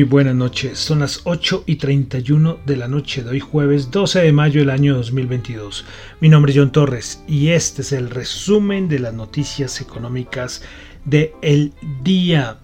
Muy 0.00 0.08
buenas 0.08 0.34
noches, 0.34 0.78
son 0.78 1.00
las 1.00 1.20
8 1.24 1.64
y 1.66 1.76
31 1.76 2.60
de 2.64 2.76
la 2.78 2.88
noche 2.88 3.22
de 3.22 3.32
hoy 3.32 3.40
jueves 3.40 3.90
12 3.90 4.22
de 4.22 4.32
mayo 4.32 4.60
del 4.60 4.70
año 4.70 4.94
2022. 4.94 5.84
Mi 6.22 6.30
nombre 6.30 6.52
es 6.52 6.58
John 6.58 6.72
Torres 6.72 7.22
y 7.28 7.48
este 7.48 7.82
es 7.82 7.92
el 7.92 8.08
resumen 8.08 8.88
de 8.88 8.98
las 8.98 9.12
noticias 9.12 9.78
económicas 9.82 10.62
de 11.04 11.34
día. 12.02 12.56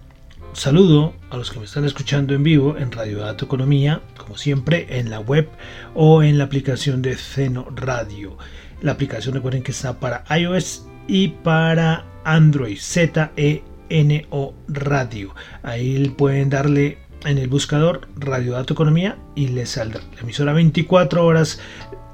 Saludo 0.53 1.13
a 1.29 1.37
los 1.37 1.51
que 1.51 1.59
me 1.59 1.65
están 1.65 1.85
escuchando 1.85 2.33
en 2.33 2.41
vivo 2.41 2.75
en 2.75 2.91
Radio 2.91 3.19
Dato 3.19 3.45
Economía, 3.45 4.01
como 4.17 4.35
siempre 4.35 4.87
en 4.97 5.11
la 5.11 5.19
web 5.19 5.47
o 5.93 6.23
en 6.23 6.39
la 6.39 6.45
aplicación 6.45 7.03
de 7.03 7.17
Ceno 7.17 7.67
Radio. 7.75 8.35
La 8.81 8.93
aplicación 8.93 9.35
recuerden 9.35 9.61
que 9.61 9.73
está 9.73 9.99
para 9.99 10.23
iOS 10.35 10.87
y 11.07 11.27
para 11.27 12.03
Android, 12.23 12.79
ZE 12.79 13.61
NO 13.91 14.53
Radio. 14.67 15.35
Ahí 15.61 16.09
pueden 16.17 16.49
darle 16.49 16.97
en 17.27 17.37
el 17.37 17.49
buscador 17.49 18.07
Radio 18.15 18.53
Dato 18.53 18.73
Economía 18.73 19.17
y 19.35 19.47
les 19.47 19.71
saldrá 19.71 20.01
la 20.15 20.21
emisora 20.21 20.53
24 20.53 21.25
horas 21.25 21.59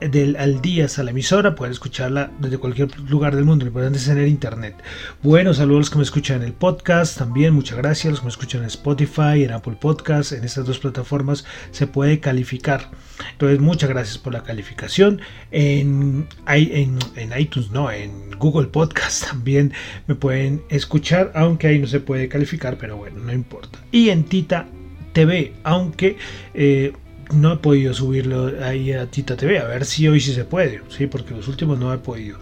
del, 0.02 0.36
al 0.36 0.62
día 0.62 0.88
a 0.98 1.04
la 1.04 1.12
emisora, 1.12 1.56
pueden 1.56 1.72
escucharla 1.72 2.32
desde 2.40 2.58
cualquier 2.58 3.00
lugar 3.10 3.36
del 3.36 3.46
mundo, 3.46 3.64
lo 3.64 3.70
importante 3.70 4.00
es 4.00 4.06
tener 4.06 4.28
internet. 4.28 4.76
Bueno, 5.22 5.54
saludos 5.54 5.78
a 5.78 5.80
los 5.80 5.90
que 5.92 5.98
me 5.98 6.04
escuchan 6.04 6.42
en 6.42 6.48
el 6.48 6.54
podcast, 6.54 7.18
también 7.18 7.54
muchas 7.54 7.78
gracias 7.78 8.08
a 8.08 8.10
los 8.10 8.20
que 8.20 8.26
me 8.26 8.32
escuchan 8.32 8.62
en 8.62 8.68
Spotify, 8.68 9.44
en 9.44 9.52
Apple 9.52 9.78
Podcast, 9.80 10.34
en 10.34 10.44
estas 10.44 10.66
dos 10.66 10.80
plataformas 10.80 11.46
se 11.72 11.88
puede 11.88 12.20
calificar. 12.20 12.90
Entonces, 13.32 13.60
muchas 13.60 13.90
gracias 13.90 14.18
por 14.18 14.34
la 14.34 14.44
calificación. 14.44 15.22
En, 15.52 16.28
en, 16.48 17.00
en 17.16 17.40
iTunes, 17.40 17.72
no, 17.72 17.90
en 17.92 18.32
Google 18.40 18.68
Podcast 18.68 19.28
también 19.30 19.74
me 20.08 20.16
pueden 20.16 20.64
escuchar, 20.70 21.32
aunque 21.36 21.68
ahí 21.68 21.80
no 21.80 21.88
se 21.88 22.00
puede 22.00 22.28
calificar, 22.28 22.78
pero 22.78 22.98
bueno, 22.98 23.20
no 23.20 23.32
importa. 23.32 23.80
Y 23.92 24.10
en 24.10 24.26
Tita 24.26 24.68
TV, 25.14 25.54
aunque 25.64 26.18
eh, 26.54 26.94
no 27.34 27.54
he 27.54 27.58
podido 27.58 27.94
subirlo 27.94 28.52
ahí 28.64 28.92
a 28.92 29.08
Tita 29.08 29.38
TV, 29.38 29.60
a 29.60 29.66
ver 29.66 29.86
si 29.86 30.08
hoy 30.08 30.20
sí 30.20 30.34
se 30.34 30.46
puede, 30.46 30.82
sí, 30.90 31.08
porque 31.08 31.34
los 31.34 31.48
últimos 31.48 31.80
no 31.80 31.94
he 31.94 31.98
podido. 31.98 32.38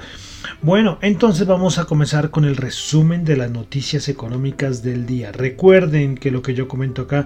Bueno, 0.62 0.98
entonces 1.02 1.46
vamos 1.46 1.78
a 1.78 1.86
comenzar 1.86 2.30
con 2.30 2.46
el 2.46 2.56
resumen 2.56 3.24
de 3.26 3.38
las 3.38 3.52
noticias 3.52 4.10
económicas 4.10 4.82
del 4.84 5.06
día. 5.06 5.32
Recuerden 5.32 6.16
que 6.16 6.32
lo 6.32 6.42
que 6.42 6.54
yo 6.54 6.68
comento 6.68 7.04
acá 7.04 7.26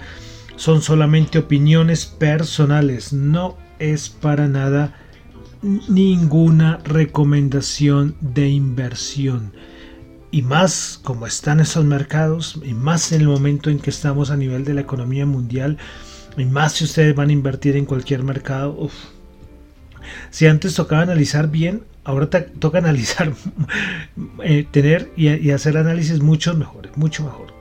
son 0.58 0.82
solamente 0.82 1.40
opiniones 1.40 2.06
personales, 2.06 3.14
no 3.14 3.58
es 3.80 4.10
para 4.10 4.48
nada 4.48 4.94
ninguna 5.62 6.80
recomendación 6.84 8.16
de 8.22 8.50
inversión. 8.50 9.54
Y 10.36 10.42
más 10.42 11.00
como 11.02 11.28
están 11.28 11.62
esos 11.62 11.86
mercados, 11.86 12.60
y 12.62 12.74
más 12.74 13.14
en 13.14 13.22
el 13.22 13.28
momento 13.30 13.70
en 13.70 13.80
que 13.80 13.90
estamos 13.90 14.32
a 14.32 14.36
nivel 14.36 14.66
de 14.66 14.74
la 14.74 14.82
economía 14.82 15.26
mundial, 15.26 15.78
y 16.36 16.44
más 16.44 16.74
si 16.74 16.84
ustedes 16.84 17.16
van 17.16 17.30
a 17.30 17.32
invertir 17.32 17.78
en 17.78 17.86
cualquier 17.86 18.22
mercado. 18.22 18.90
Si 20.32 20.46
antes 20.46 20.76
tocaba 20.76 21.04
analizar 21.04 21.50
bien, 21.50 21.84
ahora 22.04 22.30
toca 22.30 22.78
analizar, 22.86 23.32
eh, 24.44 24.68
tener 24.70 25.10
y, 25.16 25.52
hacer 25.52 25.78
análisis 25.78 26.20
mucho 26.20 26.54
mejores, 26.54 26.98
mucho 26.98 27.24
mejor. 27.24 27.54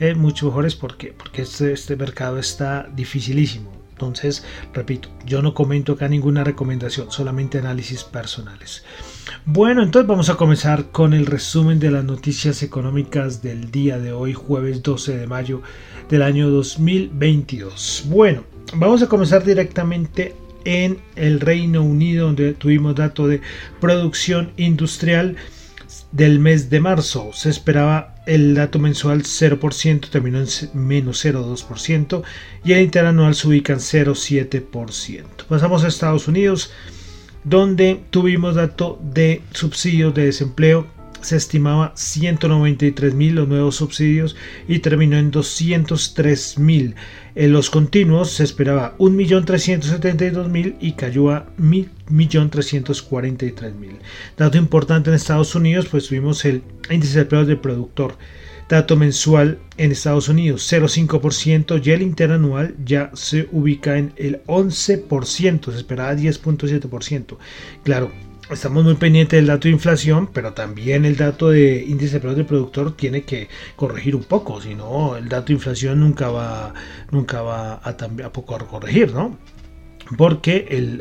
Eh, 0.00 0.14
mucho 0.14 0.46
mejores 0.46 0.74
porque, 0.74 1.12
porque 1.12 1.42
este, 1.42 1.74
este 1.74 1.96
mercado 1.96 2.38
está 2.38 2.88
dificilísimo. 2.96 3.70
Entonces, 3.90 4.42
repito, 4.72 5.10
yo 5.26 5.42
no 5.42 5.52
comento 5.52 5.92
acá 5.92 6.08
ninguna 6.08 6.44
recomendación, 6.44 7.10
solamente 7.10 7.58
análisis 7.58 8.04
personales. 8.04 8.84
Bueno, 9.44 9.82
entonces 9.82 10.08
vamos 10.08 10.30
a 10.30 10.36
comenzar 10.36 10.90
con 10.90 11.12
el 11.14 11.26
resumen 11.26 11.78
de 11.78 11.90
las 11.90 12.04
noticias 12.04 12.62
económicas 12.62 13.42
del 13.42 13.70
día 13.70 13.98
de 13.98 14.12
hoy, 14.12 14.32
jueves 14.32 14.82
12 14.82 15.16
de 15.16 15.26
mayo 15.26 15.62
del 16.08 16.22
año 16.22 16.48
2022. 16.50 18.04
Bueno, 18.06 18.44
vamos 18.74 19.02
a 19.02 19.08
comenzar 19.08 19.44
directamente 19.44 20.34
en 20.64 20.98
el 21.16 21.40
Reino 21.40 21.82
Unido, 21.82 22.26
donde 22.26 22.54
tuvimos 22.54 22.94
dato 22.94 23.26
de 23.26 23.40
producción 23.80 24.52
industrial 24.56 25.36
del 26.12 26.38
mes 26.38 26.70
de 26.70 26.80
marzo. 26.80 27.30
Se 27.32 27.50
esperaba 27.50 28.14
el 28.26 28.54
dato 28.54 28.78
mensual 28.78 29.22
0%, 29.22 30.08
terminó 30.08 30.38
en 30.38 30.46
menos 30.74 31.24
0,2% 31.24 32.22
y 32.64 32.72
el 32.72 32.82
interanual 32.82 33.34
se 33.34 33.48
ubica 33.48 33.72
en 33.72 33.80
0,7%. 33.80 35.24
Pasamos 35.48 35.84
a 35.84 35.88
Estados 35.88 36.28
Unidos, 36.28 36.70
donde 37.44 38.00
tuvimos 38.10 38.54
dato 38.54 38.98
de 39.02 39.42
subsidios 39.52 40.14
de 40.14 40.26
desempleo 40.26 40.86
se 41.22 41.36
estimaba 41.36 41.92
193 41.94 43.14
mil 43.14 43.36
los 43.36 43.48
nuevos 43.48 43.76
subsidios 43.76 44.36
y 44.68 44.80
terminó 44.80 45.16
en 45.16 45.30
203 45.30 46.58
mil. 46.58 46.96
En 47.34 47.52
los 47.52 47.70
continuos 47.70 48.32
se 48.32 48.44
esperaba 48.44 48.94
1.372.000 48.98 50.76
y 50.80 50.92
cayó 50.92 51.30
a 51.30 51.46
1.343.000. 51.56 53.72
Dato 54.36 54.58
importante 54.58 55.08
en 55.08 55.16
Estados 55.16 55.54
Unidos, 55.54 55.86
pues 55.90 56.08
tuvimos 56.08 56.44
el 56.44 56.62
índice 56.90 57.20
de 57.20 57.24
precios 57.24 57.48
del 57.48 57.56
productor. 57.58 58.18
Dato 58.72 58.96
mensual 58.96 59.58
en 59.76 59.92
Estados 59.92 60.30
Unidos 60.30 60.66
0,5% 60.72 61.84
y 61.84 61.90
el 61.90 62.00
interanual 62.00 62.74
ya 62.82 63.10
se 63.12 63.46
ubica 63.52 63.98
en 63.98 64.14
el 64.16 64.42
11%, 64.44 65.70
se 65.70 65.76
esperaba 65.76 66.14
10.7%. 66.14 67.36
Claro, 67.84 68.10
estamos 68.50 68.82
muy 68.82 68.94
pendientes 68.94 69.36
del 69.36 69.48
dato 69.48 69.68
de 69.68 69.74
inflación, 69.74 70.26
pero 70.32 70.54
también 70.54 71.04
el 71.04 71.18
dato 71.18 71.50
de 71.50 71.84
índice 71.86 72.14
de 72.14 72.20
precios 72.20 72.36
del 72.38 72.46
productor 72.46 72.96
tiene 72.96 73.24
que 73.24 73.48
corregir 73.76 74.16
un 74.16 74.24
poco, 74.24 74.58
si 74.62 74.74
no 74.74 75.18
el 75.18 75.28
dato 75.28 75.48
de 75.48 75.52
inflación 75.52 76.00
nunca 76.00 76.30
va, 76.30 76.72
nunca 77.10 77.42
va 77.42 77.74
a, 77.74 77.90
a 77.90 78.32
poco 78.32 78.54
a 78.54 78.58
corregir, 78.60 79.12
¿no? 79.12 79.36
Porque 80.16 80.66
el, 80.70 81.00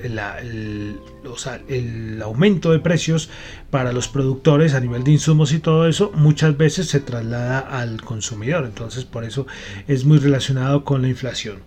el, 1.68 2.22
aumento 2.22 2.72
de 2.72 2.80
precios 2.80 3.30
para 3.70 3.92
los 3.94 4.08
productores 4.08 4.74
a 4.74 4.80
nivel 4.80 5.04
de 5.04 5.12
insumos 5.12 5.54
y 5.54 5.60
todo 5.60 5.88
eso 5.88 6.12
muchas 6.14 6.58
veces 6.58 6.88
se 6.88 7.00
traslada 7.00 7.60
al 7.60 8.02
consumidor. 8.02 8.66
Entonces 8.66 9.06
por 9.06 9.24
eso 9.24 9.48
es 9.88 10.06
muy 10.06 10.20
relacionado 10.20 10.84
con 10.84 11.02
la 11.02 11.10
inflación. 11.10 11.60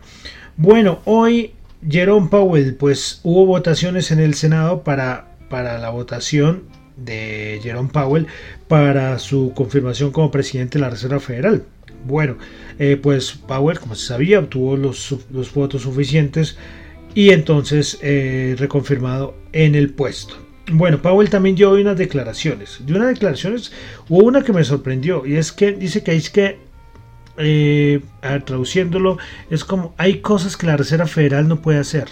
Bueno, 0.56 1.00
hoy 1.04 1.54
Jerome 1.88 2.28
Powell, 2.28 2.76
pues 2.76 3.20
hubo 3.24 3.46
votaciones 3.46 4.10
en 4.10 4.20
el 4.20 4.34
Senado 4.34 4.82
para 4.82 5.34
para 5.48 5.78
la 5.78 5.90
votación 5.90 6.64
de 6.96 7.60
Jerome 7.62 7.90
Powell 7.92 8.26
para 8.68 9.18
su 9.20 9.52
confirmación 9.54 10.10
como 10.10 10.32
presidente 10.32 10.78
de 10.78 10.84
la 10.84 10.90
Reserva 10.90 11.20
Federal. 11.20 11.64
Bueno, 12.06 12.36
eh, 12.78 12.98
pues 13.00 13.32
Powell, 13.32 13.78
como 13.78 13.94
se 13.94 14.06
sabía, 14.06 14.40
obtuvo 14.40 14.76
los, 14.76 15.16
votos 15.54 15.82
suficientes 15.82 16.56
y 17.14 17.30
entonces 17.30 17.98
eh, 18.02 18.56
reconfirmado 18.58 19.34
en 19.52 19.74
el 19.74 19.90
puesto. 19.90 20.36
Bueno, 20.72 21.00
Powell 21.00 21.30
también 21.30 21.56
dio 21.56 21.72
unas 21.72 21.96
declaraciones. 21.96 22.78
De 22.84 22.94
unas 22.94 23.08
declaraciones 23.08 23.72
hubo 24.08 24.24
una 24.24 24.42
que 24.42 24.52
me 24.52 24.64
sorprendió 24.64 25.26
y 25.26 25.36
es 25.36 25.52
que 25.52 25.72
dice 25.72 26.02
que 26.02 26.16
es 26.16 26.30
que 26.30 26.58
eh, 27.36 28.00
traduciéndolo 28.44 29.18
es 29.50 29.64
como 29.64 29.94
hay 29.98 30.20
cosas 30.20 30.56
que 30.56 30.66
la 30.66 30.76
Reserva 30.76 31.06
Federal 31.06 31.48
no 31.48 31.60
puede 31.60 31.78
hacer. 31.78 32.08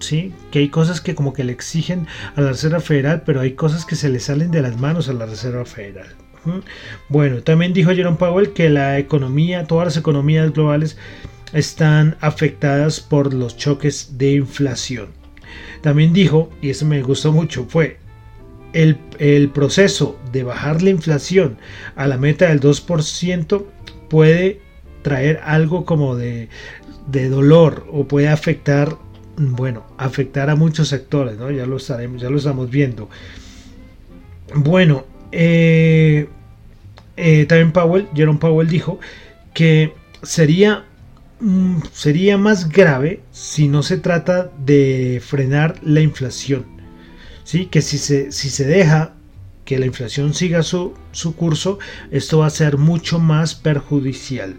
¿sí? 0.00 0.32
Que 0.50 0.60
hay 0.60 0.68
cosas 0.68 1.00
que 1.00 1.14
como 1.14 1.32
que 1.32 1.44
le 1.44 1.52
exigen 1.52 2.06
a 2.34 2.40
la 2.40 2.48
Reserva 2.50 2.80
Federal, 2.80 3.22
pero 3.24 3.40
hay 3.40 3.52
cosas 3.52 3.84
que 3.84 3.96
se 3.96 4.08
le 4.08 4.18
salen 4.18 4.50
de 4.50 4.62
las 4.62 4.78
manos 4.80 5.08
a 5.08 5.12
la 5.12 5.26
Reserva 5.26 5.64
Federal. 5.64 6.08
Bueno, 7.08 7.42
también 7.42 7.74
dijo 7.74 7.90
Jerome 7.90 8.16
Powell 8.16 8.52
que 8.52 8.70
la 8.70 8.98
economía, 8.98 9.64
todas 9.64 9.86
las 9.86 9.96
economías 9.98 10.50
globales 10.52 10.96
están 11.52 12.16
afectadas 12.20 13.00
por 13.00 13.34
los 13.34 13.56
choques 13.56 14.18
de 14.18 14.32
inflación. 14.32 15.08
También 15.82 16.12
dijo, 16.12 16.50
y 16.60 16.70
eso 16.70 16.86
me 16.86 17.02
gustó 17.02 17.32
mucho, 17.32 17.66
fue 17.68 17.98
el, 18.72 18.98
el 19.18 19.50
proceso 19.50 20.18
de 20.32 20.44
bajar 20.44 20.82
la 20.82 20.90
inflación 20.90 21.58
a 21.96 22.06
la 22.06 22.18
meta 22.18 22.48
del 22.48 22.60
2% 22.60 23.64
puede 24.08 24.60
traer 25.02 25.40
algo 25.44 25.84
como 25.84 26.16
de, 26.16 26.48
de 27.08 27.28
dolor 27.28 27.86
o 27.90 28.06
puede 28.06 28.28
afectar 28.28 28.96
bueno, 29.36 29.86
afectar 29.96 30.50
a 30.50 30.56
muchos 30.56 30.88
sectores, 30.88 31.38
¿no? 31.38 31.50
Ya 31.50 31.64
lo 31.64 31.78
sabemos, 31.78 32.20
ya 32.20 32.28
lo 32.28 32.36
estamos 32.36 32.68
viendo. 32.68 33.08
Bueno, 34.54 35.06
eh, 35.32 36.28
eh, 37.16 37.46
también 37.46 37.72
Powell, 37.72 38.08
Jerome 38.14 38.38
Powell 38.38 38.68
dijo 38.68 39.00
que 39.54 39.94
sería, 40.22 40.84
mm, 41.40 41.82
sería 41.92 42.38
más 42.38 42.68
grave 42.68 43.22
si 43.30 43.68
no 43.68 43.82
se 43.82 43.98
trata 43.98 44.50
de 44.64 45.22
frenar 45.24 45.76
la 45.82 46.00
inflación. 46.00 46.64
¿sí? 47.44 47.66
Que 47.66 47.82
si 47.82 47.98
se, 47.98 48.32
si 48.32 48.48
se 48.48 48.64
deja 48.64 49.14
que 49.64 49.78
la 49.78 49.86
inflación 49.86 50.34
siga 50.34 50.62
su, 50.62 50.94
su 51.12 51.34
curso, 51.34 51.78
esto 52.10 52.38
va 52.38 52.46
a 52.46 52.50
ser 52.50 52.76
mucho 52.76 53.18
más 53.18 53.54
perjudicial. 53.54 54.56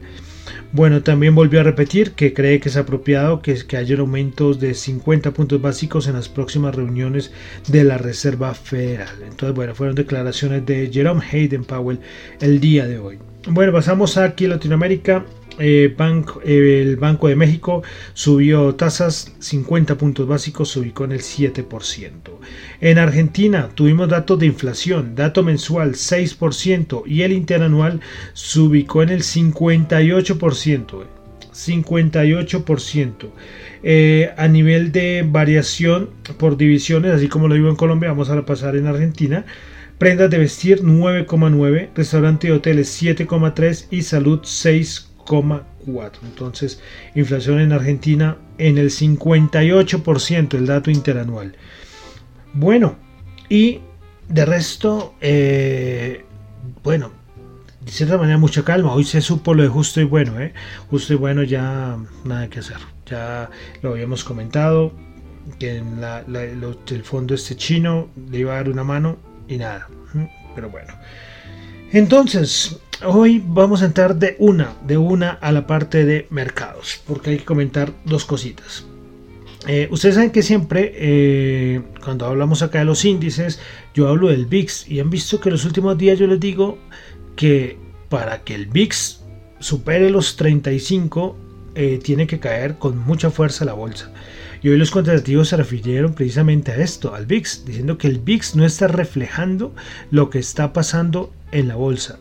Bueno, 0.74 1.04
también 1.04 1.36
volvió 1.36 1.60
a 1.60 1.64
repetir 1.64 2.14
que 2.14 2.34
cree 2.34 2.60
que 2.60 2.70
es 2.70 2.78
apropiado 2.78 3.42
que, 3.42 3.56
que 3.66 3.78
haya 3.78 3.98
aumentos 4.00 4.60
de 4.60 4.74
50 4.74 5.32
puntos 5.32 5.62
básicos 5.62 6.08
en 6.08 6.14
las 6.14 6.30
próximas 6.30 6.74
reuniones 6.74 7.32
de 7.68 7.84
la 7.84 7.98
Reserva 7.98 8.54
Federal. 8.54 9.22
Entonces, 9.24 9.54
bueno, 9.54 9.76
fueron 9.76 9.96
declaraciones 9.96 10.66
de 10.66 10.90
Jerome 10.92 11.24
Hayden 11.30 11.66
Powell 11.66 12.00
el 12.40 12.60
día 12.62 12.88
de 12.88 13.00
hoy. 13.00 13.20
Bueno, 13.48 13.74
pasamos 13.74 14.18
aquí 14.18 14.46
a 14.46 14.50
Latinoamérica. 14.50 15.26
Eh, 15.60 15.94
el 16.46 16.96
Banco 16.98 17.28
de 17.28 17.36
México 17.36 17.84
subió 18.14 18.74
tasas 18.76 19.34
50 19.40 19.96
puntos 19.98 20.28
básicos, 20.28 20.72
se 20.72 20.80
ubicó 20.80 21.06
en 21.06 21.12
el 21.12 21.22
7%. 21.22 22.12
En 22.80 22.98
Argentina 22.98 23.70
tuvimos 23.76 24.10
datos 24.10 24.40
de 24.40 24.46
inflación, 24.46 25.16
dato 25.16 25.44
mensual 25.44 25.94
6% 25.94 27.04
y 27.06 27.22
el 27.24 27.34
interanual 27.34 28.00
se 28.34 28.60
ubicó 28.60 29.04
en 29.04 29.10
el 29.10 29.24
58%. 29.24 31.06
58%. 31.54 33.30
Eh, 33.84 34.32
a 34.38 34.48
nivel 34.48 34.92
de 34.92 35.26
variación 35.28 36.10
por 36.38 36.56
divisiones, 36.56 37.12
así 37.12 37.28
como 37.28 37.48
lo 37.48 37.56
digo 37.56 37.70
en 37.70 37.76
Colombia, 37.76 38.10
vamos 38.10 38.30
a 38.30 38.46
pasar 38.46 38.76
en 38.76 38.88
Argentina. 38.88 39.46
Prendas 39.98 40.32
de 40.32 40.40
vestir 40.40 40.82
9,9, 40.82 41.90
restaurante 41.94 42.48
y 42.48 42.52
hoteles 42.52 43.02
7,3 43.02 43.88
y 43.92 44.02
salud 44.02 44.40
6,4. 44.42 45.11
Entonces, 46.24 46.82
inflación 47.16 47.60
en 47.60 47.72
Argentina 47.72 48.38
en 48.58 48.78
el 48.78 48.90
58%, 48.90 50.54
el 50.54 50.66
dato 50.66 50.92
interanual. 50.92 51.56
Bueno, 52.54 52.96
y 53.50 53.82
de 54.28 54.46
resto, 54.46 55.16
eh, 55.22 56.26
bueno, 56.84 57.12
de 57.82 57.92
cierta 57.92 58.18
manera 58.18 58.38
mucha 58.38 58.64
calma. 58.64 58.94
Hoy 58.94 59.04
se 59.04 59.22
supo 59.22 59.54
lo 59.54 59.64
de 59.64 59.70
justo 59.70 60.02
y 60.02 60.06
bueno, 60.06 60.40
¿eh? 60.40 60.54
Justo 60.90 61.14
y 61.14 61.16
bueno 61.16 61.44
ya 61.44 61.98
nada 62.24 62.50
que 62.50 62.60
hacer. 62.60 62.78
Ya 63.06 63.50
lo 63.82 63.92
habíamos 63.92 64.24
comentado, 64.24 64.94
que 65.60 65.78
el 65.78 67.04
fondo 67.04 67.34
este 67.34 67.56
chino 67.56 68.10
le 68.30 68.40
iba 68.40 68.54
a 68.54 68.56
dar 68.58 68.70
una 68.70 68.84
mano 68.84 69.18
y 69.48 69.58
nada. 69.58 69.88
Pero 70.56 70.70
bueno. 70.70 70.94
Entonces, 71.94 72.80
hoy 73.04 73.44
vamos 73.46 73.82
a 73.82 73.86
entrar 73.86 74.16
de 74.16 74.38
una, 74.40 74.74
de 74.88 74.98
una 74.98 75.32
a 75.32 75.52
la 75.52 75.68
parte 75.68 76.06
de 76.06 76.26
mercados, 76.30 77.02
porque 77.06 77.32
hay 77.32 77.38
que 77.40 77.46
comentar 77.46 77.92
dos 78.06 78.24
cositas. 78.24 78.86
Eh, 79.68 79.90
ustedes 79.92 80.16
saben 80.16 80.32
que 80.32 80.42
siempre, 80.42 80.94
eh, 80.96 81.82
cuando 82.04 82.26
hablamos 82.26 82.62
acá 82.62 82.80
de 82.80 82.86
los 82.86 83.04
índices, 83.04 83.60
yo 83.94 84.08
hablo 84.08 84.30
del 84.30 84.46
VIX 84.46 84.90
y 84.90 85.02
han 85.02 85.10
visto 85.10 85.42
que 85.42 85.52
los 85.52 85.66
últimos 85.66 85.98
días 85.98 86.18
yo 86.18 86.28
les 86.28 86.40
digo 86.40 86.78
que 87.36 87.78
para 88.08 88.44
que 88.44 88.56
el 88.56 88.68
VIX 88.68 89.22
supere 89.60 90.10
los 90.10 90.38
35, 90.38 91.36
eh, 91.76 92.00
tiene 92.04 92.28
que 92.28 92.40
caer 92.40 92.78
con 92.78 92.98
mucha 92.98 93.30
fuerza 93.30 93.66
la 93.66 93.74
bolsa. 93.74 94.12
Y 94.62 94.70
hoy 94.70 94.78
los 94.78 94.92
cuantitativos 94.92 95.50
se 95.50 95.58
refirieron 95.58 96.14
precisamente 96.14 96.72
a 96.72 96.78
esto, 96.78 97.16
al 97.16 97.26
VIX, 97.26 97.66
diciendo 97.66 97.98
que 97.98 98.08
el 98.08 98.20
VIX 98.20 98.56
no 98.56 98.66
está 98.66 98.88
reflejando 98.88 99.74
lo 100.12 100.30
que 100.30 100.40
está 100.40 100.72
pasando 100.74 101.34
en 101.52 101.68
la 101.68 101.76
bolsa. 101.76 102.20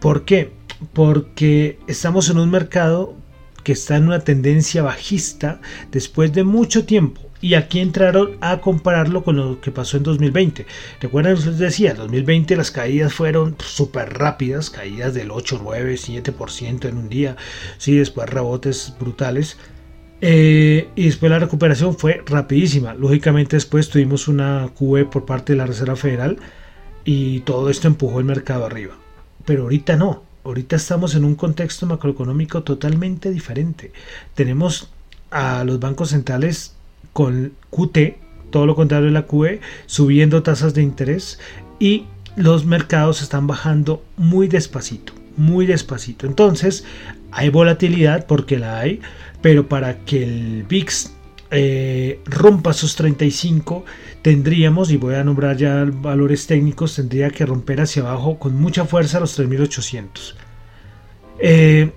¿Por 0.00 0.24
qué? 0.24 0.52
Porque 0.92 1.78
estamos 1.88 2.30
en 2.30 2.38
un 2.38 2.50
mercado 2.50 3.16
que 3.64 3.72
está 3.72 3.96
en 3.96 4.04
una 4.04 4.20
tendencia 4.20 4.82
bajista 4.82 5.60
después 5.90 6.32
de 6.32 6.44
mucho 6.44 6.84
tiempo. 6.84 7.23
Y 7.44 7.56
aquí 7.56 7.80
entraron 7.80 8.38
a 8.40 8.62
compararlo 8.62 9.22
con 9.22 9.36
lo 9.36 9.60
que 9.60 9.70
pasó 9.70 9.98
en 9.98 10.02
2020. 10.02 10.64
Recuerden, 10.98 11.34
les 11.34 11.58
decía, 11.58 11.90
en 11.90 11.98
2020 11.98 12.56
las 12.56 12.70
caídas 12.70 13.12
fueron 13.12 13.54
súper 13.58 14.14
rápidas, 14.14 14.70
caídas 14.70 15.12
del 15.12 15.30
8, 15.30 15.60
9, 15.62 15.96
7% 15.96 16.88
en 16.88 16.96
un 16.96 17.10
día, 17.10 17.36
sí, 17.76 17.98
después 17.98 18.30
rebotes 18.30 18.94
brutales. 18.98 19.58
Eh, 20.22 20.88
y 20.96 21.04
después 21.04 21.30
la 21.30 21.38
recuperación 21.38 21.98
fue 21.98 22.22
rapidísima. 22.24 22.94
Lógicamente 22.94 23.56
después 23.56 23.90
tuvimos 23.90 24.26
una 24.26 24.70
QE 24.78 25.04
por 25.04 25.26
parte 25.26 25.52
de 25.52 25.58
la 25.58 25.66
Reserva 25.66 25.96
Federal 25.96 26.38
y 27.04 27.40
todo 27.40 27.68
esto 27.68 27.88
empujó 27.88 28.20
el 28.20 28.24
mercado 28.24 28.64
arriba. 28.64 28.96
Pero 29.44 29.64
ahorita 29.64 29.96
no. 29.96 30.22
Ahorita 30.44 30.76
estamos 30.76 31.14
en 31.14 31.26
un 31.26 31.34
contexto 31.34 31.84
macroeconómico 31.84 32.62
totalmente 32.62 33.30
diferente. 33.30 33.92
Tenemos 34.32 34.88
a 35.30 35.62
los 35.64 35.78
bancos 35.78 36.08
centrales 36.08 36.74
con 37.14 37.54
QT, 37.70 38.18
todo 38.50 38.66
lo 38.66 38.74
contrario 38.74 39.06
de 39.06 39.12
la 39.12 39.26
QE, 39.26 39.60
subiendo 39.86 40.42
tasas 40.42 40.74
de 40.74 40.82
interés 40.82 41.40
y 41.78 42.04
los 42.36 42.66
mercados 42.66 43.22
están 43.22 43.46
bajando 43.46 44.04
muy 44.18 44.48
despacito, 44.48 45.14
muy 45.38 45.64
despacito. 45.64 46.26
Entonces, 46.26 46.84
hay 47.32 47.48
volatilidad 47.48 48.26
porque 48.26 48.58
la 48.58 48.80
hay, 48.80 49.00
pero 49.40 49.66
para 49.68 50.00
que 50.04 50.24
el 50.24 50.64
VIX 50.64 51.12
eh, 51.50 52.20
rompa 52.26 52.72
sus 52.72 52.96
35 52.96 53.84
tendríamos, 54.22 54.90
y 54.90 54.96
voy 54.96 55.14
a 55.14 55.22
nombrar 55.22 55.56
ya 55.56 55.84
valores 55.84 56.46
técnicos, 56.46 56.96
tendría 56.96 57.30
que 57.30 57.46
romper 57.46 57.80
hacia 57.80 58.02
abajo 58.02 58.38
con 58.38 58.56
mucha 58.56 58.84
fuerza 58.86 59.20
los 59.20 59.34
3800. 59.34 60.36
Eh, 61.38 61.92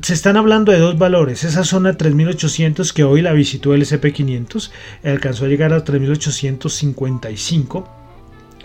se 0.00 0.14
están 0.14 0.36
hablando 0.36 0.72
de 0.72 0.78
dos 0.78 0.98
valores, 0.98 1.44
esa 1.44 1.64
zona 1.64 1.96
3800 1.96 2.92
que 2.92 3.04
hoy 3.04 3.22
la 3.22 3.32
visitó 3.32 3.74
el 3.74 3.82
SP500, 3.82 4.70
alcanzó 5.04 5.44
a 5.44 5.48
llegar 5.48 5.72
a 5.72 5.84
3855 5.84 7.98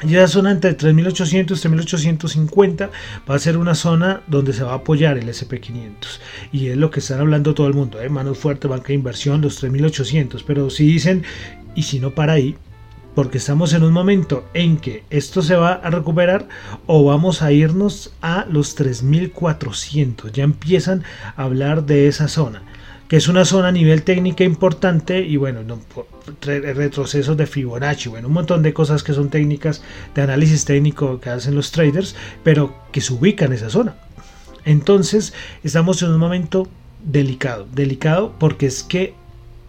y 0.06 0.16
esa 0.16 0.28
zona 0.28 0.52
entre 0.52 0.74
3800 0.74 1.58
y 1.58 1.62
3850 1.62 2.92
va 3.30 3.36
a 3.36 3.40
ser 3.40 3.58
una 3.58 3.74
zona 3.74 4.22
donde 4.28 4.52
se 4.52 4.64
va 4.64 4.74
a 4.74 4.76
apoyar 4.76 5.18
el 5.18 5.30
SP500. 5.30 6.20
Y 6.52 6.68
es 6.68 6.78
lo 6.78 6.92
que 6.92 7.00
están 7.00 7.22
hablando 7.22 7.54
todo 7.54 7.68
el 7.68 7.74
mundo. 7.74 8.02
¿eh? 8.02 8.10
Manos 8.10 8.38
fuertes, 8.38 8.70
banca 8.70 8.90
de 8.90 8.96
inversión, 8.96 9.42
los 9.42 9.56
3800. 9.58 10.44
Pero 10.44 10.70
si 10.70 10.86
dicen, 10.86 11.24
y 11.74 11.84
si 11.84 12.00
no 12.00 12.12
para 12.12 12.34
ahí, 12.34 12.58
porque 13.16 13.38
estamos 13.38 13.74
en 13.74 13.84
un 13.84 13.94
momento 13.94 14.46
en 14.54 14.78
que 14.78 15.04
esto 15.10 15.42
se 15.42 15.56
va 15.56 15.74
a 15.74 15.90
recuperar 15.90 16.48
o 16.88 17.04
vamos 17.04 17.42
a 17.42 17.52
irnos 17.52 18.14
a 18.22 18.46
los 18.50 18.76
3400. 18.76 20.32
Ya 20.32 20.44
empiezan 20.44 21.04
a 21.36 21.44
hablar 21.44 21.86
de 21.86 22.08
esa 22.08 22.28
zona 22.28 22.64
que 23.08 23.18
es 23.18 23.28
una 23.28 23.46
zona 23.46 23.68
a 23.68 23.72
nivel 23.72 24.02
técnica 24.02 24.44
importante 24.44 25.22
y 25.22 25.38
bueno, 25.38 25.60
retrocesos 26.42 27.38
de 27.38 27.46
Fibonacci, 27.46 28.10
bueno, 28.10 28.28
un 28.28 28.34
montón 28.34 28.64
de 28.64 28.74
cosas 28.74 29.04
que 29.04 29.14
son 29.14 29.30
técnicas 29.30 29.84
de 30.16 30.24
análisis 30.24 30.66
técnico 30.66 31.20
que 31.20 31.30
hacen 31.30 31.54
los 31.54 31.70
traders, 31.72 32.16
pero 32.44 32.74
que 32.92 33.02
se 33.02 33.14
ubican 33.14 33.50
en 33.50 33.54
esa 33.54 33.70
zona. 33.70 33.96
Entonces, 34.66 35.34
estamos 35.64 36.02
en 36.02 36.10
un 36.10 36.18
momento 36.18 36.68
delicado, 37.04 37.68
delicado 37.72 38.34
porque 38.40 38.66
es 38.66 38.82
que 38.82 39.14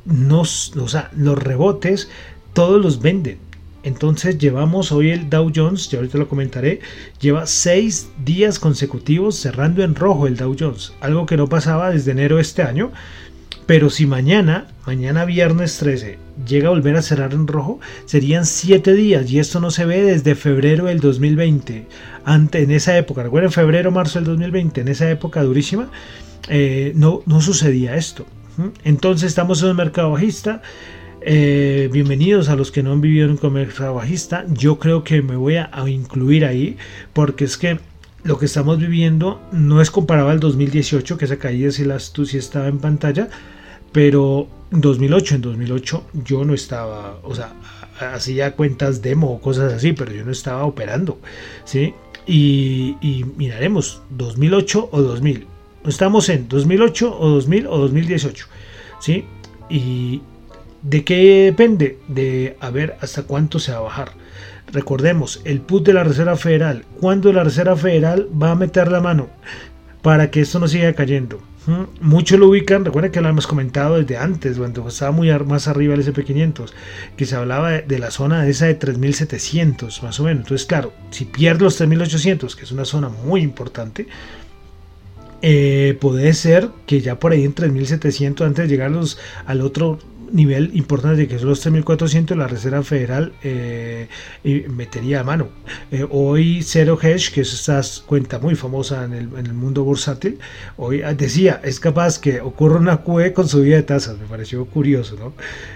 nos, 0.06 0.74
o 0.76 0.88
sea, 0.88 1.10
los 1.14 1.38
rebotes 1.38 2.08
todos 2.54 2.80
los 2.80 3.02
venden. 3.02 3.38
Entonces 3.82 4.38
llevamos 4.38 4.92
hoy 4.92 5.10
el 5.10 5.28
Dow 5.28 5.52
Jones, 5.54 5.90
ya 5.90 5.98
ahorita 5.98 6.16
lo 6.16 6.28
comentaré, 6.28 6.80
lleva 7.20 7.46
seis 7.46 8.08
días 8.24 8.58
consecutivos 8.58 9.36
cerrando 9.36 9.84
en 9.84 9.94
rojo 9.94 10.26
el 10.26 10.38
Dow 10.38 10.56
Jones, 10.58 10.94
algo 11.00 11.26
que 11.26 11.36
no 11.36 11.48
pasaba 11.48 11.90
desde 11.90 12.12
enero 12.12 12.36
de 12.36 12.42
este 12.42 12.62
año. 12.62 12.92
Pero 13.66 13.88
si 13.88 14.06
mañana, 14.06 14.68
mañana 14.86 15.24
viernes 15.24 15.78
13, 15.78 16.18
llega 16.46 16.68
a 16.68 16.70
volver 16.70 16.96
a 16.96 17.02
cerrar 17.02 17.32
en 17.32 17.46
rojo, 17.46 17.80
serían 18.04 18.44
7 18.44 18.92
días 18.94 19.30
y 19.30 19.38
esto 19.38 19.60
no 19.60 19.70
se 19.70 19.86
ve 19.86 20.02
desde 20.02 20.34
febrero 20.34 20.86
del 20.86 21.00
2020. 21.00 21.86
Ante, 22.24 22.62
en 22.62 22.70
esa 22.70 22.96
época, 22.96 23.22
recuerden 23.22 23.52
febrero, 23.52 23.90
marzo 23.90 24.18
del 24.18 24.26
2020, 24.26 24.82
en 24.82 24.88
esa 24.88 25.10
época 25.10 25.42
durísima, 25.42 25.90
eh, 26.48 26.92
no, 26.94 27.22
no 27.26 27.40
sucedía 27.40 27.96
esto. 27.96 28.26
Entonces 28.84 29.28
estamos 29.28 29.62
en 29.62 29.70
un 29.70 29.76
mercado 29.76 30.10
bajista. 30.12 30.62
Eh, 31.26 31.88
bienvenidos 31.90 32.50
a 32.50 32.54
los 32.54 32.70
que 32.70 32.82
no 32.82 32.92
han 32.92 33.00
vivido 33.00 33.24
en 33.24 33.38
un 33.40 33.52
mercado 33.54 33.94
bajista. 33.94 34.44
Yo 34.50 34.78
creo 34.78 35.04
que 35.04 35.22
me 35.22 35.36
voy 35.36 35.56
a, 35.56 35.70
incluir 35.88 36.44
ahí 36.44 36.76
porque 37.14 37.46
es 37.46 37.56
que 37.56 37.78
lo 38.24 38.38
que 38.38 38.44
estamos 38.44 38.78
viviendo 38.78 39.40
no 39.50 39.80
es 39.80 39.90
comparable 39.90 40.32
al 40.32 40.40
2018, 40.40 41.16
que 41.16 41.24
esa 41.24 41.38
caída 41.38 41.70
si 41.70 41.86
las 41.86 42.12
tú 42.12 42.26
sí 42.26 42.36
estaba 42.36 42.68
en 42.68 42.78
pantalla, 42.78 43.30
pero 43.90 44.48
en 44.70 44.82
2008, 44.82 45.36
en 45.36 45.40
2008 45.40 46.04
yo 46.12 46.44
no 46.44 46.52
estaba, 46.52 47.18
o 47.22 47.34
sea, 47.34 47.54
hacía 48.12 48.54
cuentas 48.54 49.00
demo 49.00 49.32
o 49.32 49.40
cosas 49.40 49.72
así, 49.72 49.94
pero 49.94 50.12
yo 50.12 50.26
no 50.26 50.30
estaba 50.32 50.66
operando, 50.66 51.18
¿sí? 51.64 51.94
Y, 52.26 52.98
y 53.00 53.24
miraremos, 53.38 54.02
2008 54.10 54.90
o 54.92 55.00
2000. 55.00 55.46
Estamos 55.86 56.28
en 56.28 56.48
2008 56.48 57.18
o 57.18 57.28
2000 57.30 57.66
o 57.66 57.78
2018, 57.78 58.46
¿sí? 59.00 59.24
Y 59.70 60.20
¿De 60.84 61.02
qué 61.02 61.44
depende? 61.46 61.98
De 62.08 62.58
a 62.60 62.68
ver 62.68 62.96
hasta 63.00 63.22
cuánto 63.22 63.58
se 63.58 63.72
va 63.72 63.78
a 63.78 63.82
bajar. 63.82 64.12
Recordemos, 64.70 65.40
el 65.44 65.62
put 65.62 65.86
de 65.86 65.94
la 65.94 66.04
Reserva 66.04 66.36
Federal. 66.36 66.84
¿Cuándo 67.00 67.32
la 67.32 67.42
Reserva 67.42 67.74
Federal 67.74 68.28
va 68.40 68.50
a 68.50 68.54
meter 68.54 68.92
la 68.92 69.00
mano 69.00 69.30
para 70.02 70.30
que 70.30 70.42
esto 70.42 70.58
no 70.58 70.68
siga 70.68 70.92
cayendo? 70.92 71.40
Muchos 72.02 72.38
lo 72.38 72.48
ubican, 72.48 72.84
recuerden 72.84 73.10
que 73.10 73.22
lo 73.22 73.30
hemos 73.30 73.46
comentado 73.46 73.98
desde 73.98 74.18
antes, 74.18 74.58
cuando 74.58 74.86
estaba 74.86 75.12
muy 75.12 75.30
más 75.46 75.66
arriba 75.66 75.94
el 75.94 76.04
SP500, 76.04 76.72
que 77.16 77.24
se 77.24 77.34
hablaba 77.34 77.70
de, 77.70 77.98
la 77.98 78.10
zona 78.10 78.46
esa 78.46 78.66
de 78.66 78.74
3700 78.74 80.02
más 80.02 80.20
o 80.20 80.24
menos. 80.24 80.42
Entonces, 80.42 80.66
claro, 80.66 80.92
si 81.10 81.24
pierde 81.24 81.64
los 81.64 81.76
3800, 81.76 82.56
que 82.56 82.64
es 82.64 82.72
una 82.72 82.84
zona 82.84 83.08
muy 83.08 83.40
importante, 83.40 84.06
eh, 85.40 85.96
puede 85.98 86.34
ser 86.34 86.68
que 86.86 87.00
ya 87.00 87.18
por 87.18 87.32
ahí 87.32 87.44
en 87.44 87.54
3700, 87.54 88.46
antes 88.46 88.68
de 88.68 88.68
llegar 88.68 88.92
al 89.46 89.60
otro 89.62 89.98
nivel 90.34 90.70
importante 90.74 91.28
que 91.28 91.38
son 91.38 91.48
los 91.48 91.64
3.400, 91.64 92.36
la 92.36 92.48
Reserva 92.48 92.82
Federal 92.82 93.32
eh, 93.42 94.08
metería 94.68 95.20
a 95.20 95.24
mano. 95.24 95.48
Eh, 95.90 96.06
hoy 96.10 96.62
Zero 96.62 96.98
Hedge, 97.00 97.32
que 97.32 97.42
es 97.42 97.54
esta 97.54 97.80
cuenta 98.06 98.38
muy 98.38 98.56
famosa 98.56 99.04
en 99.04 99.12
el, 99.14 99.54
mundo 99.54 99.84
bursátil, 99.84 100.38
hoy 100.76 101.02
ah, 101.02 101.14
decía, 101.14 101.60
es 101.62 101.78
capaz 101.78 102.18
que 102.18 102.40
ocurra 102.40 102.78
una 102.78 103.02
QE 103.02 103.32
con 103.32 103.48
subida 103.48 103.76
de 103.76 103.84
tasas. 103.84 104.18
Me 104.18 104.26
pareció 104.26 104.66
curioso, 104.66 105.16
¿no? 105.16 105.32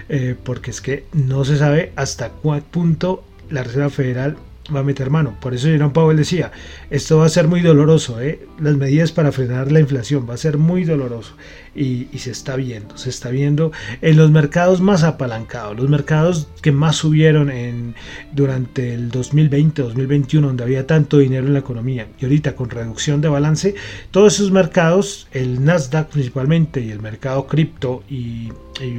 Eh, 0.09 0.35
porque 0.43 0.71
es 0.71 0.81
que 0.81 1.05
no 1.13 1.45
se 1.45 1.57
sabe 1.57 1.93
hasta 1.95 2.29
cuál 2.29 2.61
punto 2.61 3.23
la 3.49 3.63
Reserva 3.63 3.89
Federal 3.89 4.37
va 4.73 4.81
a 4.81 4.83
meter 4.83 5.09
mano. 5.09 5.35
Por 5.39 5.53
eso 5.53 5.67
Jerome 5.67 5.93
Powell 5.93 6.17
decía, 6.17 6.51
esto 6.89 7.17
va 7.17 7.25
a 7.25 7.29
ser 7.29 7.47
muy 7.47 7.61
doloroso, 7.61 8.21
¿eh? 8.21 8.47
las 8.59 8.75
medidas 8.75 9.11
para 9.11 9.31
frenar 9.31 9.71
la 9.71 9.79
inflación 9.79 10.27
va 10.29 10.33
a 10.33 10.37
ser 10.37 10.57
muy 10.57 10.83
doloroso. 10.83 11.35
Y, 11.75 12.07
se 12.17 12.31
está 12.31 12.57
viendo, 12.57 12.97
se 12.97 13.09
está 13.09 13.29
viendo 13.29 13.71
en 14.01 14.17
los 14.17 14.31
mercados 14.31 14.81
más 14.81 15.03
apalancados, 15.03 15.77
los 15.77 15.89
mercados 15.89 16.49
que 16.61 16.73
más 16.73 16.97
subieron 16.97 17.49
en, 17.49 17.95
durante 18.33 18.93
el 18.93 19.09
2020-2021, 19.11 20.41
donde 20.41 20.63
había 20.63 20.85
tanto 20.85 21.19
dinero 21.19 21.47
en 21.47 21.53
la 21.53 21.59
economía, 21.59 22.07
y 22.19 22.25
ahorita 22.25 22.55
con 22.55 22.69
reducción 22.69 23.21
de 23.21 23.29
balance, 23.29 23.75
todos 24.11 24.35
esos 24.35 24.51
mercados, 24.51 25.27
el 25.31 25.63
Nasdaq 25.63 26.09
principalmente 26.09 26.81
y 26.81 26.91
el 26.91 26.99
mercado 26.99 27.47
cripto 27.47 28.03
y, 28.09 28.49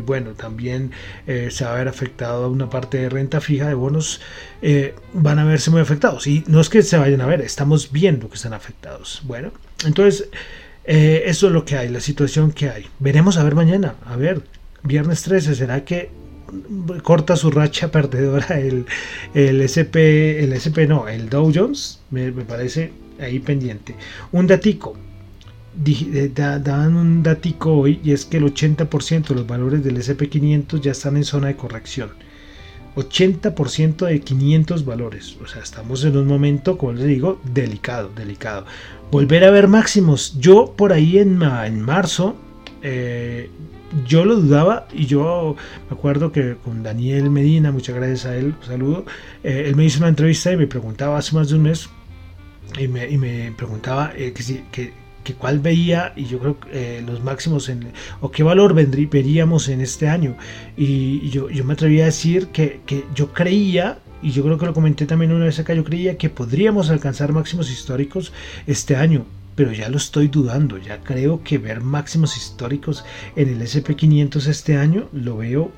bueno, 0.04 0.32
también 0.32 0.92
eh, 1.26 1.48
se 1.50 1.64
va 1.64 1.72
a 1.72 1.76
ver 1.76 1.88
afectado 1.88 2.44
a 2.44 2.48
una 2.48 2.70
parte 2.70 2.98
de 2.98 3.08
renta 3.08 3.40
fija 3.40 3.68
de 3.68 3.74
bonos, 3.74 4.20
eh, 4.62 4.94
van 5.12 5.38
a 5.38 5.44
verse 5.44 5.70
muy 5.70 5.80
afectados. 5.80 6.26
Y 6.26 6.44
no 6.46 6.60
es 6.60 6.68
que 6.68 6.82
se 6.82 6.98
vayan 6.98 7.20
a 7.20 7.26
ver, 7.26 7.40
estamos 7.40 7.92
viendo 7.92 8.28
que 8.28 8.36
están 8.36 8.52
afectados. 8.52 9.22
Bueno, 9.24 9.52
entonces 9.84 10.28
eh, 10.84 11.24
eso 11.26 11.48
es 11.48 11.52
lo 11.52 11.64
que 11.64 11.76
hay, 11.76 11.88
la 11.88 12.00
situación 12.00 12.52
que 12.52 12.68
hay. 12.70 12.86
Veremos 12.98 13.36
a 13.36 13.44
ver 13.44 13.54
mañana, 13.54 13.94
a 14.04 14.16
ver, 14.16 14.42
viernes 14.82 15.22
13, 15.22 15.54
¿será 15.54 15.84
que 15.84 16.10
corta 17.02 17.36
su 17.36 17.50
racha 17.50 17.90
perdedora 17.90 18.58
el, 18.58 18.86
el 19.34 19.60
SP, 19.62 20.42
el 20.42 20.52
SP 20.56 20.88
no, 20.88 21.08
el 21.08 21.28
Dow 21.28 21.52
Jones? 21.54 22.00
Me, 22.10 22.32
parece 22.32 22.92
ahí 23.20 23.38
pendiente. 23.38 23.94
Un 24.32 24.46
datico, 24.46 24.96
daban 25.74 26.96
un 26.96 27.22
datico 27.22 27.72
hoy 27.72 28.00
y 28.02 28.12
es 28.12 28.24
que 28.24 28.38
el 28.38 28.44
80% 28.44 29.28
de 29.28 29.34
los 29.34 29.46
valores 29.46 29.84
del 29.84 29.96
SP500 29.96 30.80
ya 30.80 30.92
están 30.92 31.16
en 31.16 31.24
zona 31.24 31.48
de 31.48 31.56
corrección. 31.56 32.10
80% 32.96 34.06
de 34.06 34.20
500 34.20 34.84
valores. 34.84 35.36
O 35.42 35.46
sea, 35.46 35.62
estamos 35.62 36.04
en 36.04 36.16
un 36.16 36.26
momento, 36.26 36.76
como 36.76 36.92
les 36.92 37.06
digo, 37.06 37.40
delicado, 37.44 38.10
delicado. 38.14 38.66
Volver 39.10 39.44
a 39.44 39.50
ver 39.50 39.68
máximos. 39.68 40.36
Yo 40.38 40.74
por 40.76 40.92
ahí 40.92 41.18
en, 41.18 41.40
en 41.42 41.80
marzo, 41.80 42.36
eh, 42.82 43.48
yo 44.06 44.24
lo 44.24 44.36
dudaba 44.36 44.86
y 44.92 45.06
yo 45.06 45.56
me 45.88 45.96
acuerdo 45.96 46.32
que 46.32 46.56
con 46.64 46.82
Daniel 46.82 47.30
Medina, 47.30 47.72
muchas 47.72 47.96
gracias 47.96 48.26
a 48.26 48.36
él, 48.36 48.54
saludo, 48.62 49.04
eh, 49.42 49.64
él 49.66 49.76
me 49.76 49.84
hizo 49.84 49.98
una 49.98 50.08
entrevista 50.08 50.52
y 50.52 50.56
me 50.56 50.66
preguntaba 50.66 51.18
hace 51.18 51.34
más 51.34 51.48
de 51.48 51.56
un 51.56 51.62
mes 51.62 51.88
y 52.78 52.86
me, 52.86 53.52
preguntaba 53.56 54.12
eh, 54.16 54.32
que, 54.32 54.42
si, 54.42 54.62
que, 54.70 54.92
que 55.24 55.34
cuál 55.34 55.58
veía 55.58 56.12
y 56.16 56.24
yo 56.24 56.38
creo 56.38 56.56
eh, 56.72 57.02
los 57.06 57.22
máximos 57.22 57.68
en, 57.68 57.92
o 58.20 58.30
qué 58.30 58.42
valor 58.42 58.74
vendrí, 58.74 59.06
veríamos 59.06 59.68
en 59.68 59.80
este 59.80 60.08
año. 60.08 60.36
Y, 60.76 61.28
yo, 61.30 61.50
yo, 61.50 61.64
me 61.64 61.74
atreví 61.74 62.00
a 62.00 62.06
decir 62.06 62.48
que, 62.48 62.80
que, 62.86 63.04
yo 63.14 63.32
creía 63.32 63.98
y 64.22 64.30
yo 64.32 64.42
creo 64.42 64.58
que 64.58 64.66
lo 64.66 64.74
comenté 64.74 65.06
también 65.06 65.32
una 65.32 65.46
vez 65.46 65.58
acá 65.58 65.72
yo 65.72 65.84
creía 65.84 66.18
que 66.18 66.28
podríamos 66.28 66.90
alcanzar 66.90 67.32
máximos 67.32 67.70
históricos 67.70 68.32
este 68.66 68.96
año 68.96 69.24
pero 69.60 69.72
ya 69.72 69.90
lo 69.90 69.98
estoy 69.98 70.28
dudando. 70.28 70.78
Ya 70.78 71.02
creo 71.02 71.42
que 71.44 71.58
ver 71.58 71.82
máximos 71.82 72.34
históricos 72.38 73.04
en 73.36 73.48
el 73.48 73.60
SP500 73.60 74.46
este 74.46 74.78
año 74.78 75.10
lo 75.12 75.36
veo 75.36 75.70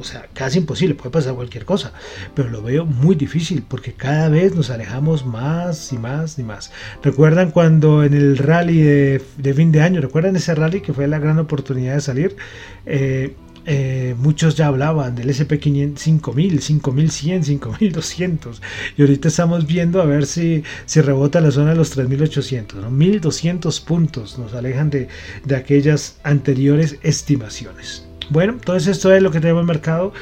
o 0.00 0.04
sea, 0.04 0.28
casi 0.32 0.58
imposible, 0.58 0.94
puede 0.94 1.10
pasar 1.10 1.34
cualquier 1.34 1.64
cosa, 1.64 1.92
pero 2.34 2.48
lo 2.48 2.62
veo 2.62 2.86
muy 2.86 3.14
difícil 3.14 3.62
porque 3.66 3.92
cada 3.92 4.28
vez 4.28 4.54
nos 4.54 4.70
alejamos 4.70 5.26
más 5.26 5.92
y 5.92 5.98
más 5.98 6.38
y 6.38 6.42
más. 6.42 6.72
¿Recuerdan 7.02 7.50
cuando 7.50 8.02
en 8.02 8.14
el 8.14 8.38
rally 8.38 8.80
de, 8.80 9.54
fin 9.54 9.72
de 9.72 9.82
año, 9.82 10.00
recuerdan 10.00 10.36
ese 10.36 10.54
rally 10.54 10.80
que 10.80 10.92
fue 10.92 11.06
la 11.06 11.18
gran 11.18 11.38
oportunidad 11.38 11.94
de 11.94 12.00
salir? 12.00 12.36
Eh, 12.86 13.36
eh, 13.66 14.14
muchos 14.18 14.56
ya 14.56 14.68
hablaban 14.68 15.14
del 15.14 15.28
SP500, 15.28 15.98
5000, 15.98 16.62
5100, 16.62 17.44
5200 17.44 18.62
y 18.96 19.02
ahorita 19.02 19.28
estamos 19.28 19.66
viendo 19.66 20.00
a 20.00 20.06
ver 20.06 20.24
si, 20.24 20.64
si 20.86 21.02
rebota 21.02 21.42
la 21.42 21.50
zona 21.50 21.70
de 21.70 21.76
los 21.76 21.90
3800, 21.90 22.80
¿no? 22.80 22.90
1200 22.90 23.80
puntos 23.82 24.38
nos 24.38 24.54
alejan 24.54 24.88
de, 24.88 25.08
de 25.44 25.56
aquellas 25.56 26.18
anteriores 26.24 26.96
estimaciones. 27.02 28.09
Bueno, 28.30 28.52
entonces 28.52 28.96
esto 28.96 29.12
es 29.12 29.22
lo 29.22 29.30
que 29.30 29.40
tenemos 29.40 29.64
mercado. 29.64 30.12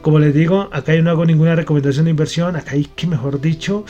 Como 0.00 0.18
les 0.18 0.34
digo, 0.34 0.70
acá 0.72 0.94
yo 0.94 1.02
no 1.02 1.10
hago 1.10 1.26
ninguna 1.26 1.54
recomendación 1.54 2.06
de 2.06 2.10
inversión. 2.10 2.56
Acá 2.56 2.72
hay 2.72 2.86
que, 2.86 3.06
mejor 3.06 3.38
dicho, 3.40 3.84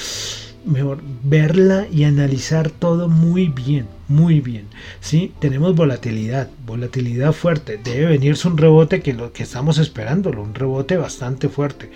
mejor 0.64 0.98
verla 1.22 1.86
y 1.90 2.02
analizar 2.02 2.70
todo 2.70 3.08
muy 3.08 3.46
bien, 3.46 3.86
muy 4.08 4.40
bien. 4.40 4.66
¿sí? 5.00 5.32
Tenemos 5.38 5.76
volatilidad, 5.76 6.50
volatilidad 6.66 7.32
fuerte. 7.32 7.78
Debe 7.82 8.06
venirse 8.06 8.48
un 8.48 8.58
rebote 8.58 9.02
que 9.02 9.14
lo 9.14 9.32
que 9.32 9.44
estamos 9.44 9.78
esperándolo, 9.78 10.42
un 10.42 10.54
rebote 10.54 10.96
bastante 10.96 11.48
fuerte. 11.48 11.90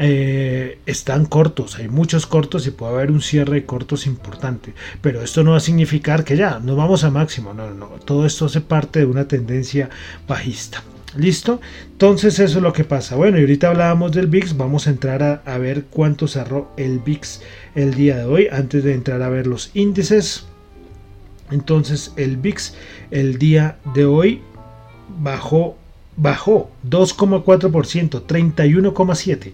Eh, 0.00 0.78
están 0.86 1.24
cortos, 1.24 1.76
hay 1.78 1.88
muchos 1.88 2.26
cortos 2.26 2.66
y 2.68 2.70
puede 2.70 2.92
haber 2.92 3.10
un 3.10 3.20
cierre 3.20 3.54
de 3.54 3.66
cortos 3.66 4.06
importante, 4.06 4.72
pero 5.00 5.22
esto 5.22 5.42
no 5.42 5.52
va 5.52 5.56
a 5.56 5.60
significar 5.60 6.22
que 6.22 6.36
ya 6.36 6.60
nos 6.60 6.76
vamos 6.76 7.02
a 7.02 7.10
máximo, 7.10 7.52
no, 7.52 7.66
no, 7.70 7.74
no, 7.74 7.86
todo 8.04 8.24
esto 8.24 8.44
hace 8.44 8.60
parte 8.60 9.00
de 9.00 9.06
una 9.06 9.26
tendencia 9.26 9.90
bajista. 10.28 10.84
¿Listo? 11.18 11.60
Entonces 11.90 12.38
eso 12.38 12.58
es 12.58 12.62
lo 12.62 12.72
que 12.72 12.84
pasa. 12.84 13.16
Bueno, 13.16 13.38
y 13.38 13.40
ahorita 13.40 13.70
hablábamos 13.70 14.12
del 14.12 14.28
VIX, 14.28 14.56
vamos 14.56 14.86
a 14.86 14.90
entrar 14.90 15.42
a, 15.44 15.58
ver 15.58 15.86
cuánto 15.90 16.28
cerró 16.28 16.70
el 16.76 17.00
VIX 17.00 17.40
el 17.74 17.94
día 17.94 18.18
de 18.18 18.24
hoy, 18.24 18.48
antes 18.52 18.84
de 18.84 18.94
entrar 18.94 19.20
a 19.22 19.28
ver 19.28 19.48
los 19.48 19.72
índices. 19.74 20.46
Entonces 21.50 22.12
el 22.16 22.36
VIX 22.36 22.72
el 23.10 23.38
día 23.38 23.78
de 23.94 24.04
hoy 24.06 24.42
bajó, 25.20 25.76
bajó 26.16 26.70
2,4%, 26.88 28.24
31,7%. 28.24 29.52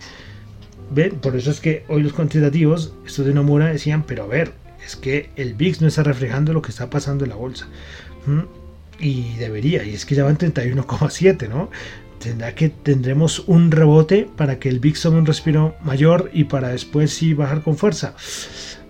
¿Ven? 0.90 1.12
Por 1.12 1.35
eso 1.35 1.50
es 1.50 1.61
que 1.61 1.87
hoy 1.88 2.02
los 2.02 2.12
cuantitativos, 2.12 2.92
estos 3.06 3.25
de 3.25 3.33
Nomura, 3.33 3.68
decían, 3.68 4.04
pero 4.06 4.25
a 4.25 4.26
ver, 4.26 4.52
es 4.85 4.97
que 4.97 5.30
el 5.37 5.54
VIX 5.54 5.80
no 5.80 5.88
está 5.88 6.02
reflejando 6.02 6.52
lo 6.52 6.61
que 6.61 6.73
está 6.73 6.90
pasando 6.90 7.25
en 7.25 7.30
la 7.30 7.37
bolsa. 7.37 7.68
¿Mm? 8.26 8.63
Y 9.04 9.37
debería, 9.38 9.84
y 9.84 9.90
es 9.90 10.06
que 10.06 10.14
ya 10.14 10.25
van 10.25 10.38
31,7, 10.38 11.50
¿no? 11.50 11.68
Tendrá 12.18 12.54
que 12.54 12.70
tendremos 12.70 13.40
un 13.40 13.70
rebote 13.70 14.26
para 14.34 14.58
que 14.58 14.70
el 14.70 14.80
VIX 14.80 15.02
tome 15.02 15.18
un 15.18 15.26
respiro 15.26 15.76
mayor 15.84 16.30
y 16.32 16.44
para 16.44 16.70
después 16.70 17.12
sí 17.12 17.34
bajar 17.34 17.62
con 17.62 17.76
fuerza. 17.76 18.14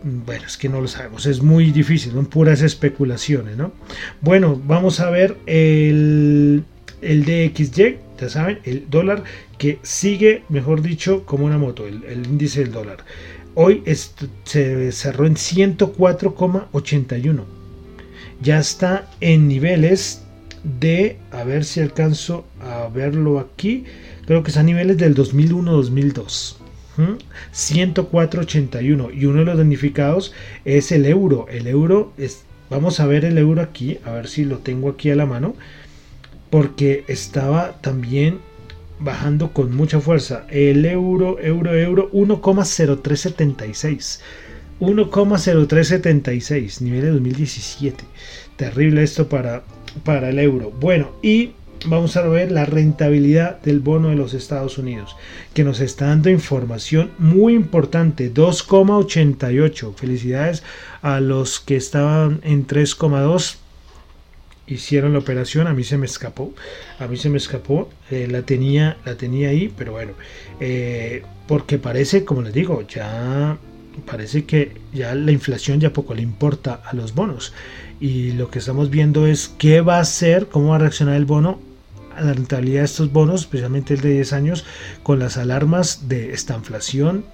Bueno, 0.05 0.45
es 0.47 0.57
que 0.57 0.69
no 0.69 0.81
lo 0.81 0.87
sabemos, 0.87 1.27
es 1.27 1.43
muy 1.43 1.73
difícil, 1.73 2.13
son 2.13 2.27
puras 2.27 2.63
especulaciones, 2.63 3.57
¿no? 3.57 3.73
Bueno, 4.21 4.63
vamos 4.65 5.01
a 5.01 5.11
ver 5.11 5.37
el, 5.47 6.63
el 7.03 7.25
DXY, 7.25 7.97
ya 8.21 8.29
saben, 8.29 8.61
el 8.63 8.89
dólar 8.89 9.25
que 9.59 9.81
sigue, 9.83 10.45
mejor 10.49 10.81
dicho, 10.81 11.27
como 11.27 11.47
una 11.47 11.59
moto, 11.59 11.89
el, 11.89 12.25
índice 12.25 12.61
del 12.61 12.71
dólar. 12.71 12.99
Hoy 13.57 13.83
se 14.45 14.93
cerró 14.93 15.27
en 15.27 15.35
104,81 15.35 17.54
ya 18.41 18.59
está 18.59 19.09
en 19.21 19.49
niveles 19.49 20.23
de, 20.63 21.19
a 21.31 21.45
ver 21.45 21.65
si 21.65 21.81
alcanzo 21.81 22.47
a 22.61 22.89
verlo 22.89 23.39
aquí, 23.39 23.85
creo 24.27 24.43
que 24.43 24.49
está 24.49 24.61
a 24.61 24.65
niveles 24.65 24.97
del 24.97 25.15
2001-2002. 25.15 26.57
104.81 26.97 29.15
y 29.15 29.27
uno 29.27 29.41
de 29.41 29.45
los 29.45 29.59
damnificados 29.59 30.33
es 30.65 30.93
el 30.93 31.05
euro. 31.07 31.47
El 31.51 31.67
euro 31.67 32.13
es, 32.17 32.45
vamos 32.71 33.01
a 33.01 33.07
ver 33.07 33.25
el 33.25 33.37
euro 33.39 33.63
aquí, 33.63 33.99
a 34.05 34.13
ver 34.13 34.29
si 34.29 34.45
lo 34.45 34.59
tengo 34.59 34.91
aquí 34.91 35.11
a 35.11 35.17
la 35.17 35.27
mano, 35.27 35.57
porque 36.51 37.05
estaba 37.09 37.81
también 37.81 38.39
bajando 39.01 39.53
con 39.53 39.75
mucha 39.75 39.99
fuerza. 40.01 40.47
El 40.51 40.87
euro, 40.87 41.41
euro, 41.41 41.75
euro 41.75 42.09
1,0376. 42.13 44.21
1,0376, 44.81 46.81
nivel 46.81 47.03
de 47.03 47.11
2017. 47.11 48.05
Terrible 48.57 49.03
esto 49.03 49.29
para, 49.29 49.65
para 50.05 50.31
el 50.31 50.39
euro. 50.39 50.71
Bueno, 50.71 51.11
y 51.23 51.53
vamos 51.87 52.17
a 52.17 52.27
ver 52.27 52.51
la 52.51 52.65
rentabilidad 52.65 53.61
del 53.63 53.81
bono 53.81 54.09
de 54.09 54.17
los 54.17 54.35
Estados 54.35 54.79
Unidos, 54.79 55.17
que 55.53 55.65
nos 55.65 55.81
está 55.81 56.07
dando 56.07 56.31
información 56.31 57.11
muy 57.19 57.55
importante, 57.55 58.33
2,88. 58.33 59.95
Felicidades 59.95 60.63
a 61.03 61.21
los 61.21 61.61
que 61.61 61.77
estaban 61.77 62.41
en 62.43 62.67
3,2 62.67 63.57
hicieron 64.67 65.13
la 65.13 65.19
operación, 65.19 65.67
a 65.67 65.75
mí 65.75 65.85
se 65.85 65.99
me 65.99 66.07
escapó, 66.07 66.55
a 66.99 67.07
mí 67.07 67.17
se 67.17 67.29
me 67.29 67.37
escapó, 67.37 67.91
eh, 68.11 68.29
la 68.31 68.43
tenía, 68.43 68.97
la 69.05 69.17
tenía 69.17 69.51
ahí, 69.51 69.73
pero 69.77 69.93
bueno, 69.93 70.13
eh, 70.61 71.23
porque 71.47 71.79
parece, 71.79 72.25
como 72.25 72.43
les 72.43 72.55
digo, 72.55 72.83
ya 72.89 73.59
parece 74.07 74.45
que 74.45 74.77
ya 74.93 75.15
la 75.15 75.33
inflación 75.33 75.81
ya 75.81 75.93
poco 75.93 76.15
le 76.15 76.23
importa 76.23 76.81
a 76.85 76.95
los 76.95 77.15
bonos 77.15 77.53
y 78.01 78.33
lo 78.33 78.51
que 78.51 78.59
estamos 78.59 78.91
viendo 78.91 79.27
es 79.27 79.53
qué 79.59 79.81
va 79.81 79.97
a 79.97 80.01
hacer, 80.01 80.49
cómo 80.49 80.71
va 80.71 80.77
a 80.77 80.81
reaccionar 80.81 81.17
el 81.17 81.25
bono 81.25 81.61
a 82.17 82.23
la 82.23 82.33
rentabilidad 82.33 82.81
de 82.81 82.87
estos 82.87 83.13
bonos, 83.13 83.43
especialmente 83.43 83.95
el 83.95 84.01
de 84.01 84.13
10 84.15 84.33
años, 84.33 84.65
con 85.03 85.19
las 85.19 85.37
alarmas 85.37 86.09
de 86.09 86.33
esta 86.33 86.55
inflación 86.55 87.25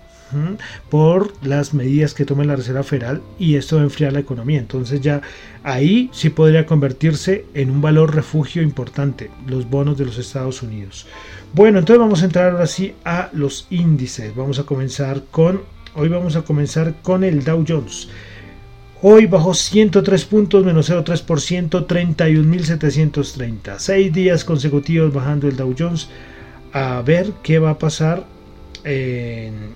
por 0.88 1.32
las 1.44 1.74
medidas 1.74 2.14
que 2.14 2.24
tome 2.24 2.44
la 2.44 2.56
Reserva 2.56 2.82
Federal 2.82 3.20
y 3.38 3.56
esto 3.56 3.76
va 3.76 3.82
a 3.82 3.84
enfriar 3.84 4.12
la 4.12 4.20
economía. 4.20 4.60
Entonces 4.60 5.00
ya 5.00 5.22
ahí 5.64 6.08
sí 6.12 6.30
podría 6.30 6.66
convertirse 6.66 7.46
en 7.54 7.70
un 7.70 7.80
valor 7.80 8.14
refugio 8.14 8.62
importante, 8.62 9.30
los 9.46 9.68
bonos 9.68 9.98
de 9.98 10.04
los 10.04 10.18
Estados 10.18 10.62
Unidos. 10.62 11.06
Bueno, 11.52 11.80
entonces 11.80 12.00
vamos 12.00 12.22
a 12.22 12.26
entrar 12.26 12.52
ahora 12.52 12.66
sí 12.66 12.94
a 13.04 13.30
los 13.32 13.66
índices. 13.70 14.34
Vamos 14.36 14.58
a 14.58 14.64
comenzar 14.64 15.24
con, 15.30 15.62
hoy 15.94 16.08
vamos 16.08 16.36
a 16.36 16.42
comenzar 16.42 16.94
con 17.02 17.24
el 17.24 17.44
Dow 17.44 17.64
Jones. 17.66 18.08
Hoy 19.02 19.26
bajó 19.26 19.54
103 19.54 20.24
puntos, 20.26 20.64
menos 20.64 20.90
0,3%, 20.90 21.86
31.730. 21.86 23.78
Seis 23.78 24.12
días 24.12 24.44
consecutivos 24.44 25.12
bajando 25.12 25.48
el 25.48 25.56
Dow 25.56 25.74
Jones. 25.78 26.08
A 26.72 27.00
ver 27.02 27.32
qué 27.42 27.58
va 27.58 27.70
a 27.70 27.78
pasar 27.78 28.26
en 28.84 29.70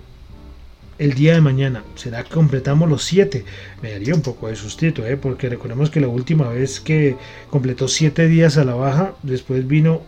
el 0.99 1.15
día 1.15 1.35
de 1.35 1.41
mañana. 1.41 1.83
¿Será 1.95 2.23
que 2.23 2.31
completamos 2.35 2.89
los 2.89 3.03
7? 3.05 3.45
Me 3.83 3.93
daría 3.93 4.15
un 4.15 4.23
poco 4.23 4.49
de 4.49 4.57
sustito, 4.57 5.07
¿eh? 5.07 5.17
porque 5.17 5.49
recordemos 5.49 5.91
que 5.91 6.01
la 6.01 6.09
última 6.09 6.49
vez 6.51 6.81
que 6.81 7.17
completó 7.51 7.89
7 7.89 8.29
días 8.29 8.59
a 8.59 8.65
la 8.65 8.75
baja, 8.75 9.15
después 9.23 9.67
vino 9.67 10.03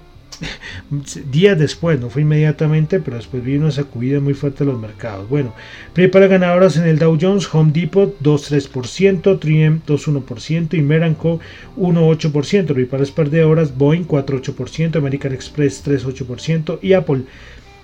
días 1.31 1.59
después, 1.59 2.00
no 2.00 2.11
fue 2.11 2.23
inmediatamente, 2.23 3.00
pero 3.00 3.16
después 3.16 3.45
vino 3.45 3.64
una 3.64 3.73
sacudida 3.73 4.21
muy 4.21 4.35
fuerte 4.35 4.64
de 4.64 4.71
los 4.71 4.81
mercados. 4.81 5.28
Bueno, 5.28 5.52
principales 5.93 6.31
ganadoras 6.31 6.76
en 6.76 6.87
el 6.87 6.99
Dow 6.99 7.19
Jones, 7.21 7.52
Home 7.52 7.73
Depot 7.73 8.16
2,3%, 8.21 9.38
3M 9.38 9.81
2,1% 9.87 10.75
y 10.75 10.83
Meranco 10.83 11.40
1,8%. 11.76 12.66
Principales 12.66 13.11
perdedoras, 13.11 13.76
Boeing 13.76 14.07
4,8%, 14.07 14.97
American 14.97 15.33
Express 15.33 15.85
3,8% 15.85 16.78
y 16.83 16.93
Apple 16.93 17.23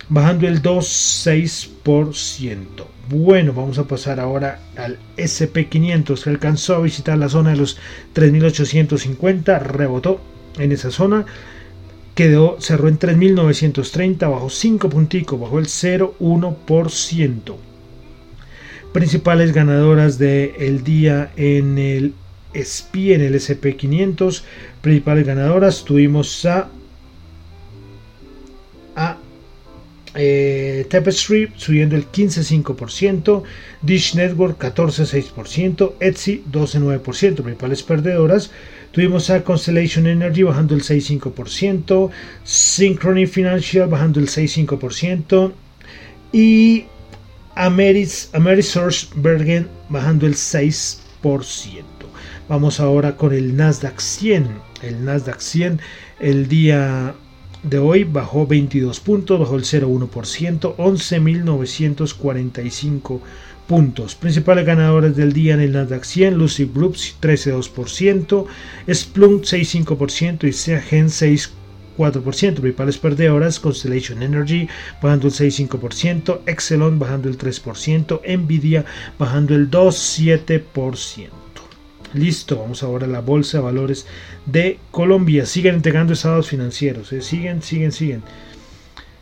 bajando 0.08 0.46
el 0.46 0.62
2,6%. 0.62 2.84
Bueno, 3.08 3.52
vamos 3.52 3.78
a 3.78 3.88
pasar 3.88 4.20
ahora 4.20 4.60
al 4.76 4.96
SP500 5.16 6.22
que 6.22 6.30
alcanzó 6.30 6.76
a 6.76 6.80
visitar 6.80 7.18
la 7.18 7.28
zona 7.28 7.50
de 7.50 7.56
los 7.56 7.78
3.850, 8.14 9.60
rebotó 9.60 10.20
en 10.58 10.72
esa 10.72 10.90
zona 10.90 11.26
quedó, 12.14 12.56
cerró 12.60 12.88
en 12.88 12.98
3.930, 12.98 14.30
bajó 14.30 14.50
5 14.50 14.88
punticos, 14.88 15.40
bajó 15.40 15.58
el 15.58 15.66
0,1%. 15.66 17.56
Principales 18.92 19.52
ganadoras 19.52 20.18
del 20.18 20.84
día 20.84 21.32
en 21.36 21.78
el 21.78 22.14
SPI, 22.54 23.14
en 23.14 23.22
el 23.22 23.34
SP500. 23.34 24.42
Principales 24.82 25.26
ganadoras 25.26 25.84
tuvimos 25.84 26.44
a, 26.44 26.68
a 28.94 29.16
eh, 30.14 30.86
Tapestry 30.90 31.50
subiendo 31.56 31.96
el 31.96 32.10
15,5%, 32.10 33.42
Dish 33.80 34.14
Network 34.14 34.58
14,6%, 34.58 35.94
Etsy 36.00 36.44
12,9%, 36.50 37.42
principales 37.42 37.82
perdedoras. 37.82 38.50
Tuvimos 38.92 39.28
a 39.30 39.42
Constellation 39.42 40.06
Energy 40.06 40.42
bajando 40.42 40.74
el 40.74 40.82
6,5%, 40.82 42.10
Synchrony 42.44 43.26
Financial 43.26 43.88
bajando 43.88 44.20
el 44.20 44.28
6,5% 44.28 45.52
y 46.30 46.84
Ameris, 47.54 48.28
Amerisource 48.34 49.08
Bergen 49.14 49.68
bajando 49.88 50.26
el 50.26 50.34
6%. 50.34 50.98
Vamos 52.48 52.80
ahora 52.80 53.16
con 53.16 53.32
el 53.32 53.56
Nasdaq 53.56 53.98
100. 53.98 54.48
El 54.82 55.06
Nasdaq 55.06 55.40
100 55.40 55.80
el 56.20 56.48
día 56.48 57.14
de 57.62 57.78
hoy 57.78 58.04
bajó 58.04 58.46
22 58.46 59.00
puntos, 59.00 59.40
bajó 59.40 59.56
el 59.56 59.64
0,1%, 59.64 60.76
11.945 60.76 63.20
puntos. 63.66 64.14
Principales 64.14 64.66
ganadores 64.66 65.16
del 65.16 65.32
día 65.32 65.54
en 65.54 65.60
el 65.60 65.72
Nasdaq 65.72 66.04
100, 66.04 66.38
Lucy 66.38 66.70
Groups 66.72 67.16
13,2%, 67.20 68.46
Splunk 68.92 69.44
6,5% 69.44 70.48
y 70.48 70.52
Seagen 70.52 71.06
6,4%. 71.06 72.60
Principales 72.60 72.98
perdedoras, 72.98 73.60
Constellation 73.60 74.22
Energy 74.22 74.68
bajando 75.00 75.28
el 75.28 75.34
6,5%, 75.34 76.40
Exelon 76.46 76.98
bajando 76.98 77.28
el 77.28 77.38
3%, 77.38 78.20
Nvidia 78.38 78.84
bajando 79.18 79.54
el 79.54 79.70
2,7%. 79.70 81.28
Listo, 82.14 82.58
vamos 82.58 82.82
ahora 82.82 83.06
a 83.06 83.08
la 83.08 83.20
Bolsa 83.20 83.58
de 83.58 83.64
Valores 83.64 84.06
de 84.44 84.78
Colombia. 84.90 85.46
Siguen 85.46 85.76
entregando 85.76 86.12
estados 86.12 86.48
financieros, 86.48 87.10
¿eh? 87.12 87.22
siguen, 87.22 87.62
siguen, 87.62 87.92
siguen. 87.92 88.22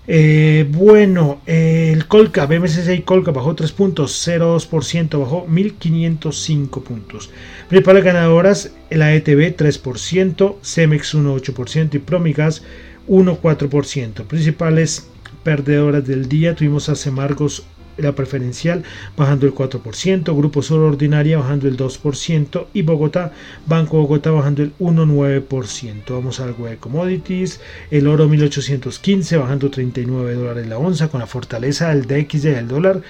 Eh, 0.06 0.66
bueno, 0.68 1.40
el 1.46 2.06
Colca, 2.06 2.46
BMSCI 2.46 3.02
Colca 3.02 3.30
bajó 3.30 3.54
3 3.54 3.70
puntos, 3.72 4.26
0,2%, 4.26 5.20
bajó 5.20 5.46
1.505 5.46 6.82
puntos. 6.82 7.30
Principales 7.68 8.04
ganadoras, 8.04 8.72
la 8.90 9.14
ETB 9.14 9.56
3%, 9.56 10.56
Cemex 10.62 11.14
1,8% 11.14 11.94
y 11.94 11.98
Promigas 11.98 12.62
1,4%. 13.08 14.24
Principales 14.24 15.08
perdedoras 15.44 16.06
del 16.06 16.28
día, 16.28 16.54
tuvimos 16.54 16.88
a 16.88 16.96
Semargos 16.96 17.64
la 18.02 18.14
preferencial 18.14 18.82
bajando 19.16 19.46
el 19.46 19.54
4%, 19.54 20.36
Grupo 20.36 20.62
Sur 20.62 20.80
Ordinaria 20.80 21.38
bajando 21.38 21.68
el 21.68 21.76
2% 21.76 22.66
y 22.74 22.82
Bogotá, 22.82 23.32
Banco 23.66 23.98
Bogotá 23.98 24.30
bajando 24.30 24.62
el 24.62 24.72
1,9%. 24.78 26.02
Vamos 26.08 26.40
al 26.40 26.50
algo 26.50 26.66
de 26.66 26.76
commodities, 26.76 27.60
el 27.90 28.06
oro 28.06 28.28
1815 28.28 29.36
bajando 29.36 29.70
39 29.70 30.34
dólares 30.34 30.66
la 30.66 30.78
onza 30.78 31.08
con 31.08 31.20
la 31.20 31.26
fortaleza 31.26 31.94
del 31.94 32.06
DXY 32.06 32.50
del 32.50 32.68
dólar. 32.68 33.02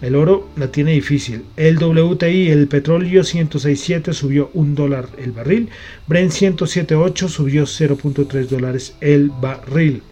El 0.00 0.16
oro 0.16 0.48
la 0.56 0.68
tiene 0.68 0.92
difícil. 0.92 1.44
El 1.56 1.78
WTI, 1.78 2.50
el 2.50 2.68
petróleo 2.68 3.22
106.7 3.22 4.12
subió 4.12 4.50
1 4.52 4.74
dólar 4.74 5.08
el 5.18 5.32
barril. 5.32 5.70
Brent 6.06 6.32
107.8 6.32 7.28
subió 7.28 7.62
0.3 7.64 8.48
dólares 8.48 8.94
el 9.00 9.30
barril. 9.30 10.02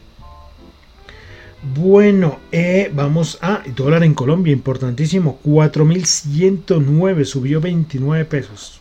Bueno, 1.63 2.41
eh, 2.51 2.91
vamos 2.93 3.39
a 3.41 3.63
dólar 3.77 4.03
en 4.03 4.15
Colombia, 4.15 4.53
importantísimo, 4.53 5.39
4.109, 5.45 7.25
subió 7.25 7.61
29 7.61 8.25
pesos. 8.25 8.81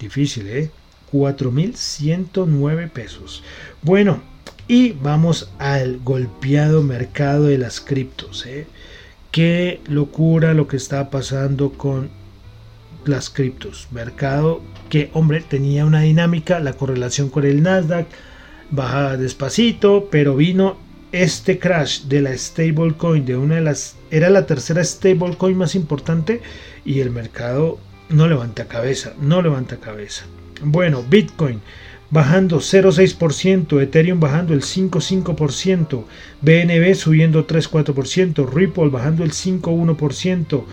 Difícil, 0.00 0.46
¿eh? 0.48 0.70
4.109 1.12 2.88
pesos. 2.88 3.42
Bueno, 3.82 4.22
y 4.66 4.92
vamos 4.92 5.50
al 5.58 5.98
golpeado 5.98 6.82
mercado 6.82 7.44
de 7.44 7.58
las 7.58 7.78
criptos. 7.82 8.46
¿eh? 8.46 8.66
Qué 9.30 9.82
locura 9.86 10.54
lo 10.54 10.66
que 10.66 10.78
está 10.78 11.10
pasando 11.10 11.72
con 11.72 12.08
las 13.04 13.28
criptos. 13.28 13.86
Mercado 13.90 14.62
que, 14.88 15.10
hombre, 15.12 15.42
tenía 15.42 15.84
una 15.84 16.00
dinámica, 16.00 16.58
la 16.58 16.72
correlación 16.72 17.28
con 17.28 17.44
el 17.44 17.62
Nasdaq, 17.62 18.06
baja 18.70 19.18
despacito, 19.18 20.08
pero 20.10 20.36
vino 20.36 20.87
este 21.12 21.58
crash 21.58 22.02
de 22.02 22.22
la 22.22 22.36
stablecoin, 22.36 23.24
de 23.24 23.36
una 23.36 23.56
de 23.56 23.60
las, 23.62 23.96
era 24.10 24.30
la 24.30 24.46
tercera 24.46 24.84
stablecoin 24.84 25.56
más 25.56 25.74
importante 25.74 26.42
y 26.84 27.00
el 27.00 27.10
mercado 27.10 27.78
no 28.08 28.28
levanta 28.28 28.66
cabeza, 28.66 29.14
no 29.20 29.42
levanta 29.42 29.78
cabeza. 29.78 30.24
Bueno, 30.62 31.02
Bitcoin 31.02 31.60
bajando 32.10 32.58
0,6%, 32.58 33.82
Ethereum 33.82 34.18
bajando 34.18 34.54
el 34.54 34.62
5,5%, 34.62 36.04
BNB 36.40 36.94
subiendo 36.94 37.46
3,4%, 37.46 38.50
Ripple 38.50 38.88
bajando 38.88 39.24
el 39.24 39.32
5,1%, 39.32 40.64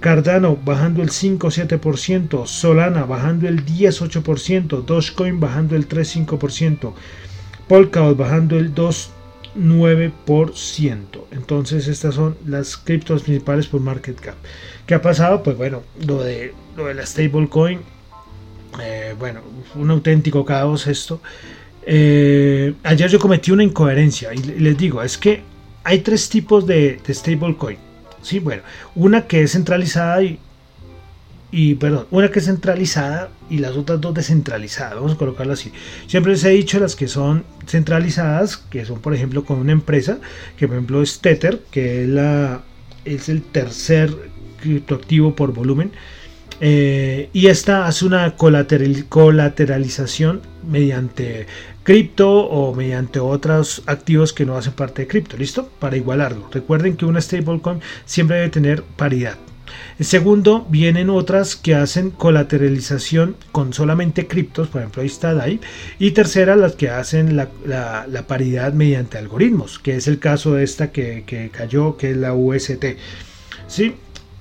Cardano 0.00 0.56
bajando 0.56 1.02
el 1.02 1.10
5,7%, 1.10 2.46
Solana 2.46 3.04
bajando 3.04 3.48
el 3.48 3.64
10,8%, 3.64 4.84
Dogecoin 4.84 5.40
bajando 5.40 5.76
el 5.76 5.88
3,5%, 5.88 6.92
Polkadot 7.66 8.16
bajando 8.16 8.58
el 8.58 8.74
2%, 8.74 9.08
9%. 9.56 11.04
Entonces 11.30 11.88
estas 11.88 12.14
son 12.14 12.36
las 12.46 12.76
criptos 12.76 13.22
principales 13.22 13.66
por 13.66 13.80
market 13.80 14.20
cap. 14.20 14.34
¿Qué 14.86 14.94
ha 14.94 15.02
pasado? 15.02 15.42
Pues 15.42 15.56
bueno, 15.56 15.82
lo 16.06 16.22
de, 16.22 16.54
lo 16.76 16.92
la 16.92 17.06
stablecoin, 17.06 17.80
eh, 18.82 19.14
bueno, 19.18 19.40
un 19.74 19.90
auténtico 19.90 20.44
caos 20.44 20.86
esto. 20.86 21.20
Eh, 21.86 22.74
ayer 22.82 23.10
yo 23.10 23.18
cometí 23.18 23.50
una 23.50 23.62
incoherencia 23.62 24.32
y 24.32 24.38
les 24.38 24.76
digo, 24.76 25.02
es 25.02 25.18
que 25.18 25.42
hay 25.84 26.00
tres 26.00 26.28
tipos 26.28 26.66
de, 26.66 27.00
de 27.06 27.14
stablecoin. 27.14 27.78
Sí, 28.22 28.38
bueno, 28.38 28.62
una 28.94 29.26
que 29.26 29.42
es 29.42 29.52
centralizada 29.52 30.22
y, 30.22 30.38
y, 31.56 31.76
perdón, 31.76 32.08
una 32.10 32.32
que 32.32 32.40
es 32.40 32.46
centralizada 32.46 33.30
y 33.48 33.58
las 33.58 33.76
otras 33.76 34.00
dos 34.00 34.12
descentralizadas. 34.12 34.96
Vamos 34.96 35.12
a 35.12 35.16
colocarlo 35.16 35.52
así. 35.52 35.70
Siempre 36.08 36.32
les 36.32 36.42
he 36.42 36.50
dicho 36.50 36.80
las 36.80 36.96
que 36.96 37.06
son 37.06 37.44
centralizadas, 37.68 38.56
que 38.56 38.84
son 38.84 39.00
por 39.00 39.14
ejemplo 39.14 39.44
con 39.44 39.60
una 39.60 39.70
empresa, 39.70 40.18
que 40.56 40.66
por 40.66 40.76
ejemplo 40.76 41.00
es 41.00 41.20
Tether, 41.20 41.60
que 41.70 42.02
es, 42.02 42.08
la, 42.08 42.62
es 43.04 43.28
el 43.28 43.42
tercer 43.42 44.12
criptoactivo 44.60 45.36
por 45.36 45.52
volumen. 45.52 45.92
Eh, 46.60 47.30
y 47.32 47.46
esta 47.46 47.86
hace 47.86 48.04
una 48.04 48.34
colateralización 48.34 50.40
mediante 50.68 51.46
cripto 51.84 52.32
o 52.32 52.74
mediante 52.74 53.20
otros 53.20 53.84
activos 53.86 54.32
que 54.32 54.44
no 54.44 54.56
hacen 54.56 54.72
parte 54.72 55.02
de 55.02 55.08
cripto. 55.08 55.36
¿Listo? 55.36 55.68
Para 55.78 55.96
igualarlo. 55.96 56.48
Recuerden 56.50 56.96
que 56.96 57.06
una 57.06 57.20
stablecoin 57.20 57.80
siempre 58.06 58.38
debe 58.38 58.50
tener 58.50 58.82
paridad. 58.82 59.36
Segundo, 60.00 60.66
vienen 60.68 61.10
otras 61.10 61.56
que 61.56 61.74
hacen 61.74 62.10
colateralización 62.10 63.36
con 63.52 63.72
solamente 63.72 64.26
criptos, 64.26 64.68
por 64.68 64.80
ejemplo 64.80 65.02
ahí 65.02 65.06
está 65.06 65.34
DAI. 65.34 65.60
Y 65.98 66.10
tercera, 66.12 66.56
las 66.56 66.74
que 66.74 66.90
hacen 66.90 67.36
la, 67.36 68.24
paridad 68.26 68.72
mediante 68.72 69.18
algoritmos, 69.18 69.78
que 69.78 69.96
es 69.96 70.08
el 70.08 70.18
caso 70.18 70.54
de 70.54 70.64
esta 70.64 70.90
que, 70.90 71.24
que 71.26 71.50
cayó, 71.50 71.96
que 71.96 72.10
es 72.10 72.16
la 72.16 72.34
UST. 72.34 72.84
¿Sí? 73.66 73.94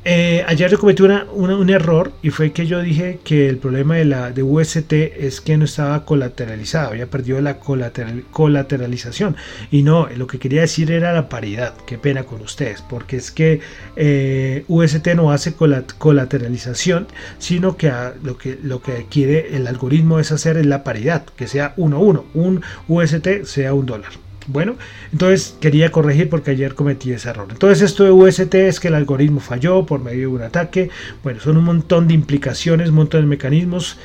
Eh, 0.05 0.43
ayer 0.47 0.77
cometí 0.77 1.01
un 1.01 1.69
error 1.69 2.11
y 2.21 2.29
fue 2.29 2.51
que 2.51 2.67
yo 2.67 2.81
dije 2.81 3.19
que 3.23 3.47
el 3.47 3.57
problema 3.57 3.95
de 3.95 4.03
la 4.03 4.31
de 4.31 4.43
UST 4.43 4.91
es 4.91 5.39
que 5.39 5.55
no 5.55 5.63
estaba 5.63 6.03
colateralizado, 6.03 6.89
había 6.89 7.07
perdido 7.07 7.39
la 7.39 7.57
colateralización. 7.59 9.37
Y 9.71 9.83
no, 9.83 10.09
lo 10.09 10.27
que 10.27 10.39
quería 10.39 10.61
decir 10.61 10.91
era 10.91 11.13
la 11.13 11.29
paridad. 11.29 11.73
Qué 11.87 11.97
pena 11.97 12.23
con 12.23 12.41
ustedes, 12.41 12.81
porque 12.81 13.15
es 13.15 13.31
que 13.31 13.61
eh, 13.95 14.65
UST 14.67 15.07
no 15.15 15.31
hace 15.31 15.53
colateralización, 15.53 17.07
sino 17.39 17.77
que 17.77 17.91
lo, 18.23 18.37
que 18.37 18.59
lo 18.61 18.81
que 18.81 19.05
quiere 19.09 19.55
el 19.55 19.67
algoritmo 19.67 20.19
es 20.19 20.33
hacer 20.33 20.57
es 20.57 20.65
la 20.65 20.83
paridad, 20.83 21.23
que 21.37 21.47
sea 21.47 21.75
1-1, 21.77 22.23
un 22.33 22.61
UST 22.89 23.43
sea 23.45 23.73
un 23.73 23.85
dólar. 23.85 24.11
Bueno, 24.47 24.75
entonces 25.11 25.55
quería 25.61 25.91
corregir 25.91 26.29
porque 26.29 26.51
ayer 26.51 26.75
cometí 26.75 27.11
ese 27.11 27.29
error. 27.29 27.47
Entonces 27.49 27.81
esto 27.81 28.03
de 28.03 28.11
UST 28.11 28.53
es 28.55 28.79
que 28.79 28.89
el 28.89 28.95
algoritmo 28.95 29.39
falló 29.39 29.85
por 29.85 30.01
medio 30.01 30.29
de 30.29 30.35
un 30.35 30.41
ataque. 30.41 30.89
Bueno, 31.23 31.39
son 31.39 31.57
un 31.57 31.63
montón 31.63 32.07
de 32.07 32.13
implicaciones, 32.13 32.89
un 32.89 32.95
montón 32.95 33.21
de 33.21 33.27
mecanismos 33.27 33.97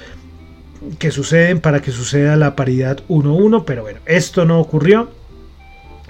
que 0.98 1.10
suceden 1.10 1.60
para 1.60 1.80
que 1.80 1.90
suceda 1.90 2.36
la 2.36 2.54
paridad 2.54 3.02
1-1, 3.08 3.64
pero 3.66 3.82
bueno, 3.82 4.00
esto 4.06 4.44
no 4.44 4.60
ocurrió. 4.60 5.10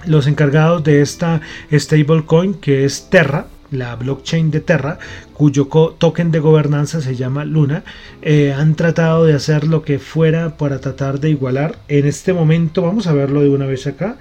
Los 0.05 0.27
encargados 0.27 0.83
de 0.83 1.01
esta 1.01 1.41
stablecoin, 1.73 2.53
que 2.53 2.85
es 2.85 3.09
Terra, 3.09 3.47
la 3.71 3.95
blockchain 3.95 4.51
de 4.51 4.61
Terra, 4.61 4.99
cuyo 5.33 5.67
token 5.97 6.31
de 6.31 6.39
gobernanza 6.39 7.01
se 7.01 7.15
llama 7.15 7.45
Luna, 7.45 7.83
eh, 8.21 8.53
han 8.53 8.75
tratado 8.75 9.25
de 9.25 9.33
hacer 9.33 9.65
lo 9.65 9.83
que 9.83 9.99
fuera 9.99 10.57
para 10.57 10.79
tratar 10.79 11.19
de 11.19 11.29
igualar. 11.29 11.77
En 11.87 12.05
este 12.05 12.33
momento, 12.33 12.81
vamos 12.81 13.07
a 13.07 13.13
verlo 13.13 13.41
de 13.41 13.49
una 13.49 13.65
vez 13.65 13.87
acá. 13.87 14.17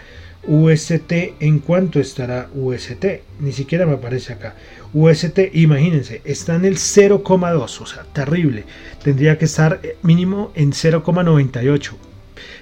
UST, 0.47 1.13
¿en 1.41 1.59
cuánto 1.59 2.01
estará 2.01 2.49
UST? 2.55 3.05
Ni 3.41 3.53
siquiera 3.53 3.87
me 3.87 3.95
aparece 3.95 4.33
acá. 4.33 4.55
UST, 4.95 5.39
imagínense, 5.53 6.23
está 6.25 6.55
en 6.55 6.65
el 6.65 6.77
0,2, 6.77 7.81
o 7.81 7.87
sea, 7.87 8.05
terrible. 8.05 8.65
Tendría 9.03 9.37
que 9.37 9.45
estar 9.45 9.81
eh, 9.83 9.97
mínimo 10.03 10.53
en 10.55 10.73
0,98. 10.73 11.93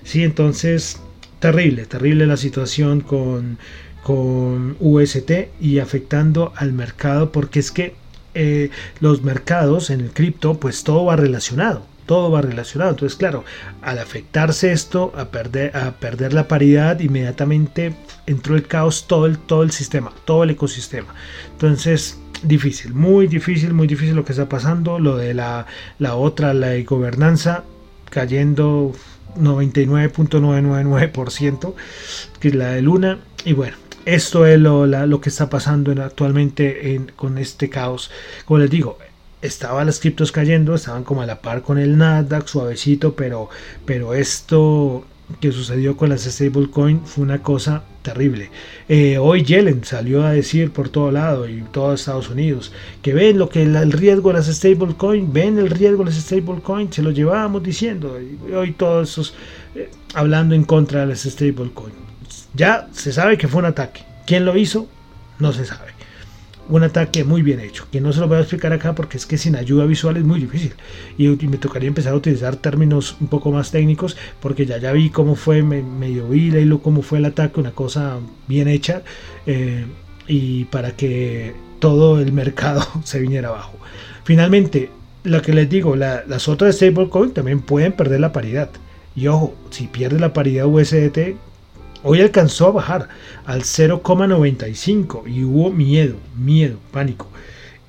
Sí, 0.02 0.24
entonces, 0.24 0.98
terrible, 1.38 1.86
terrible 1.86 2.26
la 2.26 2.36
situación 2.36 3.00
con 3.00 3.58
con 4.06 4.76
UST 4.78 5.32
y 5.60 5.80
afectando 5.80 6.52
al 6.54 6.72
mercado 6.72 7.32
porque 7.32 7.58
es 7.58 7.72
que 7.72 7.96
eh, 8.34 8.70
los 9.00 9.22
mercados 9.22 9.90
en 9.90 10.00
el 10.00 10.12
cripto 10.12 10.60
pues 10.60 10.84
todo 10.84 11.06
va 11.06 11.16
relacionado 11.16 11.82
todo 12.06 12.30
va 12.30 12.40
relacionado. 12.40 12.92
Entonces 12.92 13.18
claro 13.18 13.42
al 13.82 13.98
afectarse 13.98 14.70
esto 14.70 15.12
a 15.16 15.24
perder 15.24 15.76
a 15.76 15.96
perder 15.96 16.34
la 16.34 16.46
paridad 16.46 17.00
inmediatamente 17.00 17.96
entró 18.26 18.54
el 18.54 18.68
caos 18.68 19.08
todo 19.08 19.26
el 19.26 19.38
todo 19.38 19.64
el 19.64 19.72
sistema 19.72 20.12
todo 20.24 20.44
el 20.44 20.50
ecosistema. 20.50 21.12
Entonces 21.50 22.20
difícil 22.44 22.94
muy 22.94 23.26
difícil 23.26 23.74
muy 23.74 23.88
difícil 23.88 24.14
lo 24.14 24.24
que 24.24 24.34
está 24.34 24.48
pasando. 24.48 25.00
Lo 25.00 25.16
de 25.16 25.34
la, 25.34 25.66
la 25.98 26.14
otra 26.14 26.54
la 26.54 26.80
gobernanza 26.82 27.64
cayendo 28.08 28.92
99.999% 29.36 31.74
que 32.38 32.48
es 32.48 32.54
la 32.54 32.70
de 32.70 32.82
Luna. 32.82 33.18
Y 33.44 33.52
bueno 33.52 33.85
esto 34.06 34.46
es 34.46 34.58
lo, 34.58 35.20
que 35.20 35.28
está 35.28 35.50
pasando 35.50 35.90
actualmente 36.02 37.00
con 37.16 37.38
este 37.38 37.68
caos. 37.68 38.10
Como 38.44 38.58
les 38.58 38.70
digo, 38.70 38.98
estaban 39.42 39.86
las 39.86 40.00
criptos 40.00 40.32
cayendo, 40.32 40.74
estaban 40.76 41.04
como 41.04 41.22
a 41.22 41.26
la 41.26 41.42
par 41.42 41.62
con 41.62 41.78
el 41.78 41.98
Nasdaq, 41.98 42.46
suavecito, 42.46 43.14
pero, 43.14 43.50
pero 43.84 44.14
esto 44.14 45.04
que 45.40 45.50
sucedió 45.50 45.96
con 45.96 46.08
las 46.08 46.22
stablecoin 46.22 47.00
fue 47.04 47.24
una 47.24 47.42
cosa 47.42 47.82
terrible. 48.02 48.50
Eh, 48.88 49.18
hoy 49.18 49.42
Yellen 49.42 49.82
salió 49.82 50.24
a 50.24 50.30
decir 50.30 50.70
por 50.70 50.88
todo 50.88 51.10
lado 51.10 51.48
y 51.48 51.62
todo 51.72 51.92
Estados 51.92 52.30
Unidos 52.30 52.72
que 53.02 53.12
ven 53.12 53.38
lo 53.38 53.48
que 53.48 53.64
el, 53.64 53.90
riesgo 53.90 54.28
de 54.28 54.34
las 54.34 54.46
stablecoin, 54.46 55.32
ven 55.32 55.58
el 55.58 55.70
riesgo 55.70 56.04
de 56.04 56.10
las 56.10 56.20
stablecoin, 56.20 56.92
se 56.92 57.02
lo 57.02 57.10
llevábamos 57.10 57.62
diciendo 57.62 58.16
hoy 58.54 58.72
todos 58.72 59.10
esos 59.10 59.34
eh, 59.74 59.90
hablando 60.14 60.54
en 60.54 60.62
contra 60.62 61.00
de 61.00 61.06
las 61.06 61.22
stablecoin. 61.22 62.05
Ya 62.56 62.88
se 62.92 63.12
sabe 63.12 63.36
que 63.36 63.48
fue 63.48 63.60
un 63.60 63.66
ataque. 63.66 64.02
¿Quién 64.26 64.46
lo 64.46 64.56
hizo? 64.56 64.88
No 65.38 65.52
se 65.52 65.66
sabe. 65.66 65.90
Un 66.68 66.82
ataque 66.82 67.22
muy 67.22 67.42
bien 67.42 67.60
hecho, 67.60 67.86
que 67.92 68.00
no 68.00 68.12
se 68.12 68.18
lo 68.18 68.26
voy 68.26 68.38
a 68.38 68.40
explicar 68.40 68.72
acá 68.72 68.94
porque 68.94 69.18
es 69.18 69.26
que 69.26 69.38
sin 69.38 69.54
ayuda 69.54 69.84
visual 69.84 70.16
es 70.16 70.24
muy 70.24 70.40
difícil. 70.40 70.72
Y, 71.18 71.28
me 71.28 71.58
tocaría 71.58 71.86
empezar 71.86 72.14
a 72.14 72.16
utilizar 72.16 72.56
términos 72.56 73.16
un 73.20 73.28
poco 73.28 73.52
más 73.52 73.70
técnicos 73.70 74.16
porque 74.40 74.66
ya, 74.66 74.78
ya 74.78 74.90
vi 74.92 75.10
cómo 75.10 75.36
fue, 75.36 75.62
me, 75.62 75.82
medio 75.82 76.28
vi 76.28 76.50
lo 76.64 76.80
cómo 76.80 77.02
fue 77.02 77.18
el 77.18 77.26
ataque, 77.26 77.60
una 77.60 77.72
cosa 77.72 78.18
bien 78.48 78.68
hecha. 78.68 79.02
Eh, 79.46 79.84
y 80.26 80.64
para 80.64 80.96
que 80.96 81.54
todo 81.78 82.20
el 82.20 82.32
mercado 82.32 82.84
se 83.04 83.20
viniera 83.20 83.48
abajo. 83.48 83.74
Finalmente, 84.24 84.90
lo 85.24 85.42
que 85.42 85.52
les 85.52 85.68
digo, 85.68 85.94
las 85.94 86.48
otras 86.48 86.76
stablecoins 86.76 87.34
también 87.34 87.60
pueden 87.60 87.92
perder 87.92 88.20
la 88.20 88.32
paridad. 88.32 88.70
Y 89.14 89.28
ojo, 89.28 89.54
si 89.70 89.86
pierde 89.86 90.18
la 90.18 90.32
paridad 90.32 90.66
USDT, 90.66 91.36
Hoy 92.08 92.20
alcanzó 92.20 92.68
a 92.68 92.70
bajar 92.70 93.08
al 93.46 93.62
0,95 93.62 95.26
y 95.26 95.42
hubo 95.42 95.72
miedo, 95.72 96.14
miedo, 96.38 96.78
pánico. 96.92 97.26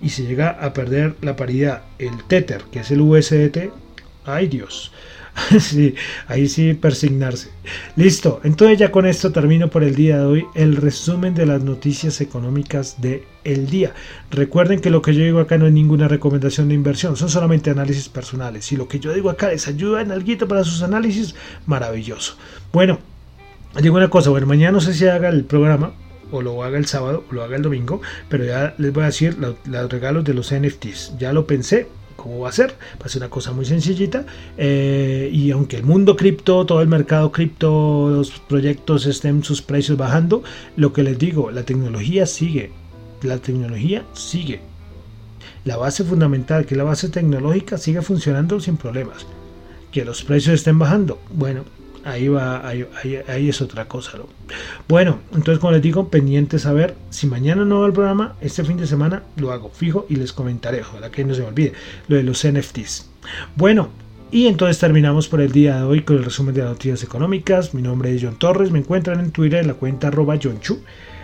Y 0.01 0.09
se 0.09 0.23
llega 0.23 0.49
a 0.49 0.73
perder 0.73 1.13
la 1.21 1.35
paridad, 1.35 1.83
el 1.99 2.23
Tether, 2.23 2.63
que 2.71 2.79
es 2.79 2.89
el 2.89 3.01
USDT, 3.01 3.69
ay 4.25 4.47
Dios. 4.47 4.91
sí, 5.59 5.93
ahí 6.25 6.49
sí 6.49 6.73
persignarse. 6.73 7.51
Listo, 7.95 8.41
entonces 8.43 8.79
ya 8.79 8.89
con 8.89 9.05
esto 9.05 9.31
termino 9.31 9.69
por 9.69 9.83
el 9.83 9.93
día 9.93 10.17
de 10.17 10.25
hoy 10.25 10.45
el 10.55 10.77
resumen 10.77 11.35
de 11.35 11.45
las 11.45 11.61
noticias 11.61 12.19
económicas 12.19 12.99
de 12.99 13.23
el 13.43 13.69
día. 13.69 13.93
Recuerden 14.31 14.79
que 14.79 14.89
lo 14.89 15.03
que 15.03 15.13
yo 15.13 15.23
digo 15.23 15.41
acá 15.41 15.59
no 15.59 15.67
es 15.67 15.73
ninguna 15.73 16.07
recomendación 16.07 16.69
de 16.69 16.73
inversión, 16.73 17.17
son 17.17 17.29
solamente 17.29 17.69
análisis 17.69 18.09
personales. 18.09 18.65
Si 18.65 18.77
lo 18.77 18.87
que 18.87 18.99
yo 18.99 19.13
digo 19.13 19.29
acá 19.29 19.49
les 19.49 19.67
ayuda 19.67 20.01
en 20.01 20.11
algo 20.11 20.47
para 20.47 20.63
sus 20.63 20.81
análisis, 20.81 21.35
maravilloso. 21.67 22.35
Bueno, 22.73 22.97
digo 23.81 23.95
una 23.95 24.09
cosa, 24.09 24.29
bueno, 24.29 24.47
mañana 24.47 24.71
no 24.71 24.81
sé 24.81 24.93
si 24.93 25.07
haga 25.07 25.29
el 25.29 25.43
programa, 25.43 25.93
o 26.31 26.41
lo 26.41 26.63
haga 26.63 26.77
el 26.77 26.85
sábado, 26.85 27.23
o 27.29 27.33
lo 27.33 27.43
haga 27.43 27.55
el 27.55 27.61
domingo, 27.61 28.01
pero 28.29 28.43
ya 28.43 28.73
les 28.77 28.91
voy 28.93 29.03
a 29.03 29.07
decir 29.07 29.37
los, 29.37 29.55
regalos 29.89 30.23
de 30.23 30.33
los 30.33 30.53
NFTs. 30.53 31.17
Ya 31.17 31.33
lo 31.33 31.47
pensé, 31.47 31.87
cómo 32.15 32.39
va 32.39 32.49
a 32.49 32.51
ser. 32.51 32.71
Va 33.01 33.05
a 33.05 33.09
ser 33.09 33.21
una 33.21 33.29
cosa 33.29 33.53
muy 33.53 33.65
sencillita. 33.65 34.25
Eh, 34.57 35.29
y 35.31 35.51
aunque 35.51 35.77
el 35.77 35.83
mundo 35.83 36.15
cripto, 36.15 36.65
todo 36.65 36.81
el 36.81 36.87
mercado 36.87 37.31
cripto, 37.31 38.09
los 38.09 38.31
proyectos 38.31 39.05
estén 39.05 39.43
sus 39.43 39.61
precios 39.61 39.97
bajando, 39.97 40.43
lo 40.75 40.91
que 40.91 41.03
les 41.03 41.17
digo, 41.17 41.51
la 41.51 41.63
tecnología 41.63 42.25
sigue. 42.25 42.71
La 43.21 43.37
tecnología 43.37 44.03
sigue. 44.13 44.59
La 45.63 45.77
base 45.77 46.03
fundamental, 46.03 46.65
que 46.65 46.75
la 46.75 46.83
base 46.83 47.09
tecnológica, 47.09 47.77
sigue 47.77 48.01
funcionando 48.01 48.59
sin 48.59 48.77
problemas. 48.77 49.25
Que 49.91 50.05
los 50.05 50.23
precios 50.23 50.55
estén 50.55 50.77
bajando. 50.77 51.19
Bueno, 51.31 51.63
ahí 52.07 52.27
va, 52.27 52.67
ahí, 52.67 53.49
es 53.49 53.61
otra 53.61 53.85
cosa. 53.85 54.17
Bueno, 54.87 55.19
entonces 55.33 55.59
como 55.59 55.73
les 55.73 55.81
digo, 55.81 56.09
pendientes 56.09 56.65
a 56.65 56.73
ver 56.73 56.95
si 57.09 57.27
mañana 57.27 57.65
no 57.65 57.81
va 57.81 57.87
el 57.87 57.93
programa, 57.93 58.35
este 58.41 58.63
fin 58.63 58.77
de 58.77 58.87
semana 58.87 59.23
lo 59.35 59.51
hago 59.51 59.69
fijo 59.69 60.05
y 60.09 60.15
les 60.15 60.33
comentaré, 60.33 60.81
ojalá 60.81 61.11
que 61.11 61.25
no 61.25 61.33
se 61.33 61.41
me 61.41 61.47
olvide, 61.47 61.73
lo 62.07 62.15
de 62.15 62.23
los 62.23 62.47
NFTs. 62.47 63.09
Bueno, 63.55 63.89
y 64.31 64.47
entonces 64.47 64.79
terminamos 64.79 65.27
por 65.27 65.41
el 65.41 65.51
día 65.51 65.77
de 65.77 65.83
hoy 65.83 66.01
con 66.01 66.17
el 66.17 66.23
resumen 66.23 66.53
de 66.53 66.61
las 66.61 66.71
noticias 66.71 67.03
económicas. 67.03 67.73
Mi 67.73 67.81
nombre 67.81 68.13
es 68.13 68.21
John 68.23 68.37
Torres, 68.37 68.71
me 68.71 68.79
encuentran 68.79 69.19
en 69.19 69.31
Twitter 69.31 69.59
en 69.59 69.67
la 69.67 69.73
cuenta 69.73 70.07
arroba 70.07 70.37
John 70.41 70.59
Chu, 70.59 70.81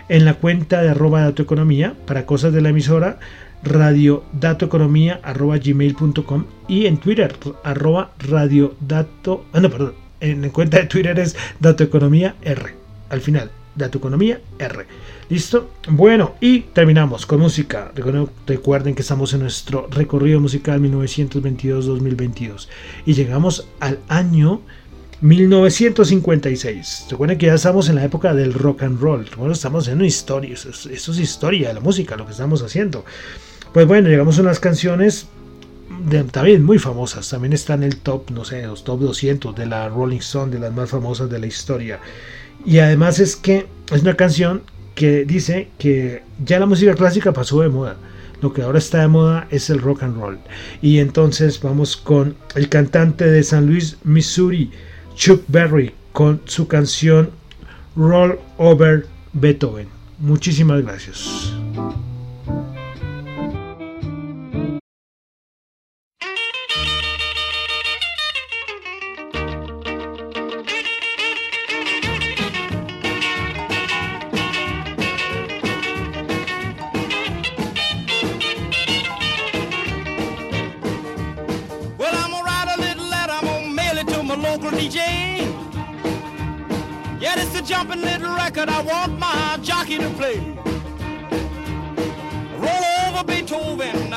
en 0.10 0.26
la 0.26 0.36
cuenta 0.36 0.82
de 0.82 0.90
arroba 0.90 1.22
datoeconomía 1.22 1.96
para 2.06 2.26
cosas 2.26 2.54
de 2.54 2.62
la 2.62 2.70
emisora 2.70 3.20
radiodatoeconomía 3.64 5.22
arroba 5.24 5.58
gmail.com 5.58 6.46
y 6.68 6.86
en 6.86 6.98
Twitter 6.98 7.36
arroba 7.64 8.12
radiodato, 8.20 9.46
ah, 9.54 9.60
no, 9.60 9.70
perdón, 9.70 10.03
en 10.24 10.50
cuenta 10.50 10.78
de 10.78 10.86
Twitter 10.86 11.20
es 11.20 11.36
Dato 11.60 11.84
Economía 11.84 12.36
R. 12.42 12.74
Al 13.10 13.22
final, 13.22 13.52
Dato 13.76 13.98
Economía 13.98 14.40
R. 14.58 14.86
¿Listo? 15.30 15.72
Bueno, 15.90 16.36
y 16.40 16.62
terminamos 16.62 17.26
con 17.26 17.42
música. 17.42 17.92
Recuerden 18.48 18.96
que 18.96 19.02
estamos 19.02 19.34
en 19.34 19.42
nuestro 19.42 19.88
recorrido 19.92 20.40
musical 20.40 20.82
1922-2022 20.82 22.68
y 23.06 23.14
llegamos 23.14 23.68
al 23.80 24.00
año 24.08 24.62
1956. 25.22 27.08
Recuerden 27.12 27.38
que 27.38 27.48
ya 27.48 27.56
estamos 27.56 27.90
en 27.90 27.96
la 27.96 28.06
época 28.06 28.34
del 28.34 28.54
rock 28.54 28.84
and 28.84 29.02
roll. 29.02 29.26
Bueno, 29.38 29.54
estamos 29.54 29.84
haciendo 29.84 30.06
historia. 30.06 30.54
Eso 30.54 30.70
es, 30.70 31.20
historia 31.20 31.70
de 31.70 31.74
la 31.74 31.80
música, 31.80 32.16
lo 32.16 32.26
que 32.26 32.32
estamos 32.32 32.62
haciendo. 32.62 33.04
Pues 33.74 33.88
bueno, 33.88 34.08
llegamos 34.08 34.38
a 34.38 34.42
unas 34.42 34.60
canciones 34.60 35.28
también 36.32 36.64
muy 36.64 36.80
famosas. 36.80 37.30
También 37.30 37.54
está 37.54 37.74
en 37.74 37.84
el 37.84 37.98
top, 37.98 38.32
no 38.32 38.46
sé, 38.46 38.66
los 38.66 38.84
top 38.84 39.02
200 39.02 39.56
de 39.56 39.66
la 39.66 39.90
Rolling 39.90 40.18
Stone, 40.18 40.52
de 40.52 40.60
las 40.60 40.74
más 40.74 40.90
famosas 40.90 41.30
de 41.30 41.40
la 41.40 41.48
historia. 41.48 42.00
Y 42.66 42.80
además 42.80 43.20
es 43.20 43.36
que 43.36 43.68
es 43.92 44.02
una 44.02 44.16
canción 44.16 44.64
que 44.96 45.26
dice 45.26 45.70
que 45.78 46.24
ya 46.44 46.60
la 46.60 46.66
música 46.66 46.96
clásica 46.96 47.34
pasó 47.34 47.62
de 47.62 47.70
moda. 47.70 47.98
Lo 48.42 48.54
que 48.54 48.62
ahora 48.62 48.78
está 48.78 49.02
de 49.02 49.08
moda 49.08 49.48
es 49.52 49.70
el 49.70 49.80
rock 49.80 50.04
and 50.04 50.18
roll. 50.18 50.38
Y 50.82 51.00
entonces 51.00 51.62
vamos 51.62 51.96
con 51.96 52.36
el 52.56 52.70
cantante 52.70 53.26
de 53.26 53.44
San 53.44 53.68
Luis, 53.68 53.98
Missouri, 54.04 54.70
Chuck 55.16 55.44
Berry, 55.48 55.94
con 56.12 56.42
su 56.46 56.68
canción 56.68 57.30
Roll 57.96 58.40
Over 58.58 59.08
Beethoven. 59.34 59.88
Muchísimas 60.20 60.82
gracias. 60.82 61.54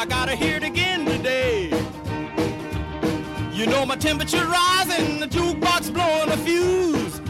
gotta 0.06 0.36
hear 0.36 0.56
it 0.56 0.62
again 0.62 1.04
today. 1.04 1.68
You 3.52 3.66
know 3.66 3.84
my 3.86 3.96
temperature 3.96 4.46
rising, 4.46 5.20
the 5.20 5.26
jukebox 5.26 5.92
blowing 5.92 6.30
a 6.30 6.36
fuse. 6.36 7.20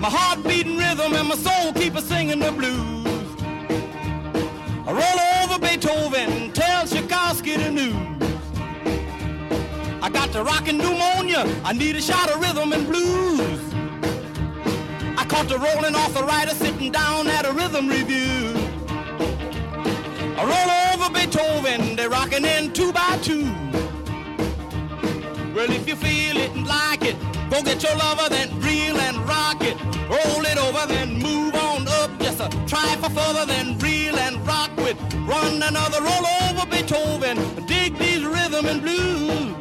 My 0.00 0.08
heart 0.10 0.42
beating 0.44 0.76
rhythm 0.76 1.12
and 1.14 1.28
my 1.28 1.34
soul 1.34 1.72
keep 1.72 1.94
a 1.94 2.02
singing 2.02 2.38
the 2.38 2.52
blues. 2.52 3.06
I 4.86 4.92
roll 4.92 5.20
over 5.42 5.58
Beethoven, 5.60 6.52
tell 6.52 6.86
Tchaikovsky 6.86 7.56
the 7.56 7.70
news. 7.70 7.94
I 10.02 10.08
got 10.10 10.32
the 10.32 10.42
rockin' 10.42 10.78
pneumonia, 10.78 11.44
I 11.64 11.72
need 11.72 11.96
a 11.96 12.00
shot 12.00 12.30
of 12.30 12.40
rhythm 12.40 12.72
and 12.72 12.86
blues. 12.86 13.60
I 15.18 15.24
caught 15.26 15.48
the 15.48 15.58
rolling 15.58 15.94
off 15.94 16.14
the 16.14 16.24
writer 16.24 16.54
sitting 16.54 16.90
down 16.90 17.26
at 17.26 17.44
a 17.44 17.52
rhythm 17.52 17.88
review. 17.88 18.47
Roll 20.38 20.70
over 20.94 21.10
Beethoven, 21.12 21.96
they're 21.96 22.08
rocking 22.08 22.44
in 22.44 22.72
two 22.72 22.92
by 22.92 23.18
two. 23.22 23.44
Well, 25.52 25.68
if 25.70 25.88
you 25.88 25.96
feel 25.96 26.36
it 26.36 26.52
and 26.52 26.64
like 26.64 27.04
it, 27.04 27.16
go 27.50 27.60
get 27.60 27.82
your 27.82 27.96
lover, 27.96 28.28
then 28.28 28.48
reel 28.60 28.96
and 28.98 29.16
rock 29.28 29.60
it. 29.62 29.76
Roll 30.08 30.46
it 30.46 30.56
over, 30.56 30.86
then 30.86 31.18
move 31.18 31.56
on 31.56 31.88
up. 31.88 32.16
Just 32.20 32.38
a 32.38 32.48
try 32.68 32.94
for 33.00 33.10
further, 33.10 33.46
then 33.46 33.76
reel 33.78 34.16
and 34.16 34.46
rock 34.46 34.70
with. 34.76 34.96
Run 35.26 35.60
another 35.60 36.00
roll 36.00 36.26
over 36.44 36.66
Beethoven. 36.66 37.66
Dig 37.66 37.98
these 37.98 38.24
rhythm 38.24 38.66
and 38.66 38.80
blues. 38.80 39.57